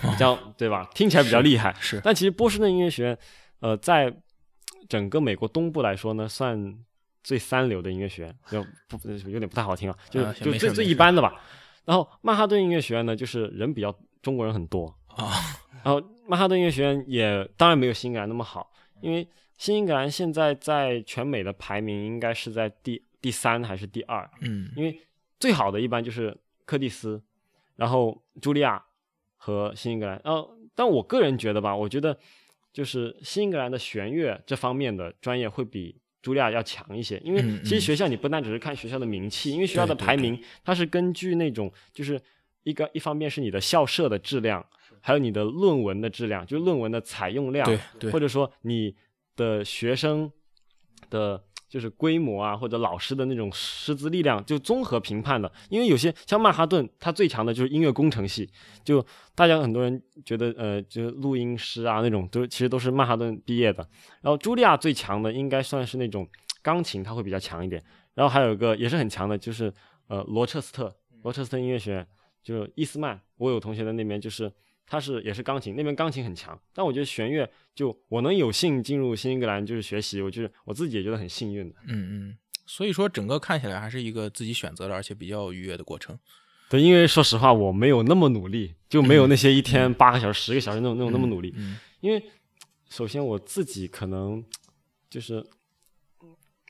[0.00, 0.90] 比较 对吧？
[0.94, 1.74] 听起来比较厉害。
[1.80, 3.18] 是但其实波士顿音乐学院，
[3.60, 4.12] 呃，在
[4.88, 6.76] 整个美国东部来说呢，算
[7.22, 11.40] 最三流的音乐学院，就不有点不太好听啊，就、就最最一般的吧。
[11.84, 15.32] 然后曼哈顿音乐学院呢，就是人比较中国人很多，啊，
[15.84, 18.70] 然后曼哈顿音乐学院也当然没有新英格兰那么好，
[19.00, 19.26] 因为
[19.58, 24.70] 新英格兰现在在全美的排名应该是在第第三还是第二，嗯。
[24.76, 25.00] 因为
[25.38, 27.22] 最好的一般就是柯蒂斯，
[27.76, 28.82] 然后茱莉亚
[29.36, 30.20] 和新英格兰。
[30.24, 32.16] 然后，但我个人觉得吧，我觉得
[32.72, 37.20] 就是新英格兰的弦乐这方面的专业会比茱莉亚要强一些。
[37.24, 42.20] 因为嗯其实嗯学校你不单只是看学校的名气，因为学校的排名它是根据那种就是
[42.62, 44.64] 一个一方面是你的校舍的质量，
[45.00, 48.10] 还有你的论文的质量，就是论文的采用量，对对。
[48.10, 48.94] 或者说你
[49.34, 50.30] 的学生
[51.10, 51.42] 的
[51.72, 55.50] 就是规模啊，或者老师的那种师资力量，就综合评判的。
[55.70, 58.46] 因为有些像曼哈顿，它最强的就是音乐工程系，
[58.84, 59.02] 就
[59.34, 63.88] 大家很多人觉得呃，就是录音师啊那种，都其实都是曼哈顿毕业的。
[64.20, 66.28] 然后茱莉亚最强的应该算是那种
[66.60, 67.82] 钢琴，它会比较强一点。
[68.12, 69.72] 然后还有一个也是很强的，就是
[70.08, 72.06] 呃罗彻斯特，罗彻斯特音乐学院，
[72.42, 74.52] 就是伊斯曼，我有同学在那边，就是
[74.92, 76.60] 他是也是钢琴，那边钢琴很强。
[76.74, 81.76] 但我觉得弦乐，就我能有幸进入新英格兰就是学习，我就是我自己也觉得很幸运的。
[81.86, 82.36] 嗯嗯，
[82.66, 86.18] 所以说整个看起来还是一个自己选择的，而且比较愉悦的过程。
[86.68, 91.54] 对，因为说实话，我没有那么努力，就没有那些一天八个小时、十个小时那种那种那么努力。
[91.56, 92.22] 嗯因为
[92.90, 94.44] 首先我自己可能
[95.08, 95.42] 就是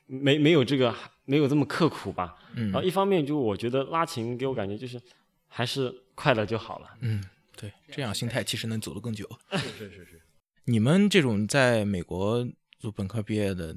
[0.07, 0.95] 没没有这个
[1.25, 2.37] 没有这么刻苦吧。
[2.55, 5.01] 嗯然后一方面就我觉得拉琴给我感觉就是
[5.49, 6.89] 还是快乐就好了。
[7.01, 7.21] 嗯，
[7.63, 9.25] 对，这样心态其实能走得更久。
[9.53, 10.21] 是是是，
[10.67, 12.45] 你们这种在美国
[12.81, 13.77] 读本科毕业的，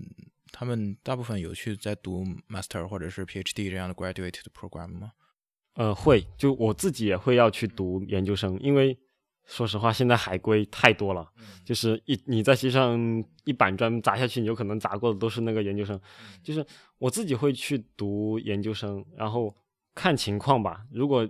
[0.51, 5.11] 他们大部分有去在读 master 或者是 PhD 这样的 graduate 的 program 吗？
[5.75, 8.97] 呃，会，就我自己也会要去读研究生，因为
[9.45, 11.31] 说实话，现在海归太多了，
[11.63, 16.01] 就是一你在街上一板砖砸下去，你有可能砸过的都是那个研究生。
[16.41, 16.65] 就是
[16.97, 19.55] 我自己会去读研究生，然后
[19.93, 20.83] 看情况吧。
[20.91, 21.29] 如果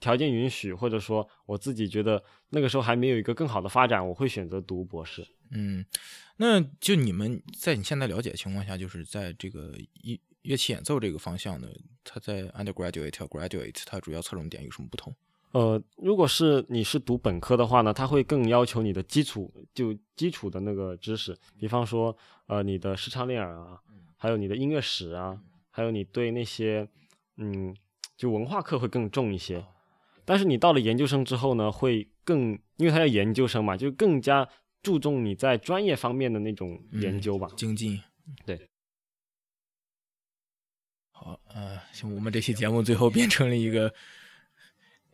[0.00, 5.26] 条件允许，或者说我自己觉得那个时候还没有一个更好的发展，我会选择读博士。
[5.50, 5.84] 嗯，
[6.36, 11.68] 那就你们在你现在了解的情况下，就是在这个乐乐器演奏这个方向呢，
[12.02, 15.14] 它在 undergraduate 和 graduate 它主要侧重点有什么不同？
[15.52, 22.16] 呃，如果是你是读本科的话呢，它会更要求你的基础，就基础的那个知识，比方说，
[22.46, 23.78] 呃，你的视唱练耳啊，
[24.16, 25.38] 还有你的音乐史啊，
[25.70, 26.88] 还有你对那些，
[27.36, 27.76] 嗯，
[28.16, 29.62] 就文化课会更重一些。
[30.24, 34.48] 但是你到了研究生之后呢，会更，因为他要研究生嘛，就更加
[34.82, 37.48] 注重你在专业方面的那种研究吧。
[37.56, 38.00] 精进。
[38.46, 38.68] 对。
[41.10, 43.92] 好，呃，行，我们这期节目最后变成了一个，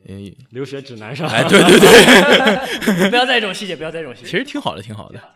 [0.07, 0.17] 呃，
[0.51, 1.29] 留学指南上。
[1.29, 4.29] 哎，对对对， 不要在意这种细节，不要在意这种细节。
[4.31, 5.35] 其实挺好的，挺好的。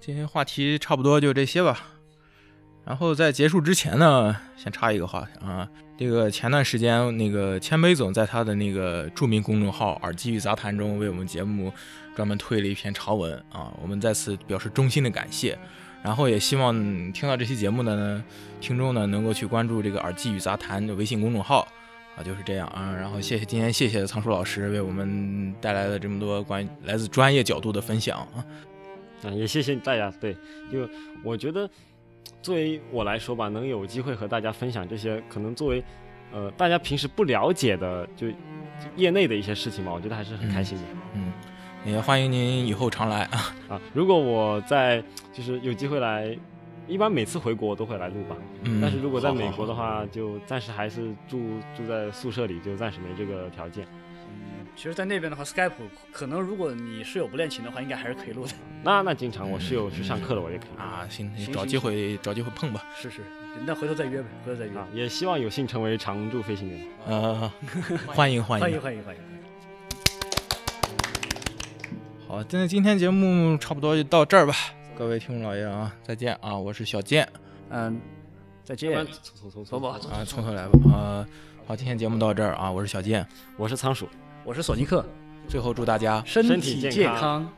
[0.00, 1.80] 今天话题差不多就这些吧。
[2.84, 5.68] 然后在结束之前呢，先插一个话啊，
[5.98, 11.72] 这个前段时间那个千杯总在他的那个著名公众号“耳机与杂谈”中为我们节目
[12.14, 15.58] 专门推了一篇长文啊，我们再次表示衷心的感谢。
[16.00, 16.72] 然后也希望
[17.12, 18.24] 听到这期节目的呢
[18.60, 21.66] 听众呢能够去关注这个“耳机与杂谈”的微信公众号
[22.16, 22.94] 啊，就是这样啊。
[22.94, 28.46] 然后谢谢今天谢谢仓鼠老师为我们带来了这么多关于来自专业角度的分享啊。
[29.26, 30.10] 啊，也谢谢大家。
[30.20, 30.34] 对，
[30.70, 30.88] 就
[31.24, 31.68] 我觉得，
[32.40, 35.82] 作为我来说吧，能有机会和大家分享这些，可能作为，
[36.32, 38.28] 呃，大家平时不了解的，就
[38.94, 40.84] 业内的一些事情嘛，我觉得还是很开心的。
[41.14, 41.32] 嗯，
[41.84, 43.54] 也欢迎您以后常来啊。
[43.68, 45.02] 啊，如果我在
[45.32, 46.36] 就是有机会来，
[46.86, 48.36] 一般每次回国我都会来录吧。
[48.62, 51.40] 嗯，但是如果在美国的话，话，就暂时还是住
[51.76, 53.84] 住在宿舍里，就暂时没这个条件。
[54.76, 55.72] 其实，在那边的话，Skype
[56.12, 58.52] 可能如果你室友不练琴的话，应该还是可以录的。
[58.84, 60.78] 那那经常我室友去上课了，我也可以。
[60.78, 62.84] 啊，行，你找机会找机会碰吧。
[62.94, 63.22] 是是，
[63.64, 64.78] 那回头再约呗，回头再约。
[64.78, 66.86] 啊，也希望有幸成为常驻飞行员。
[67.08, 67.50] 呃，
[68.06, 69.20] 欢迎欢迎欢迎欢迎欢迎。
[72.28, 74.54] 好，那今天节目差不多就到这儿吧，
[74.94, 77.26] 各位听众老爷啊，再见啊，我是小健
[77.70, 77.98] 嗯，
[78.62, 79.06] 再见。
[79.22, 81.26] 从从走吧啊，从头来吧啊，
[81.66, 84.06] 好，今天节目到这儿啊，我是小健，我是仓鼠。
[84.46, 85.04] 我是索尼克，
[85.48, 87.50] 最后祝大家身体健康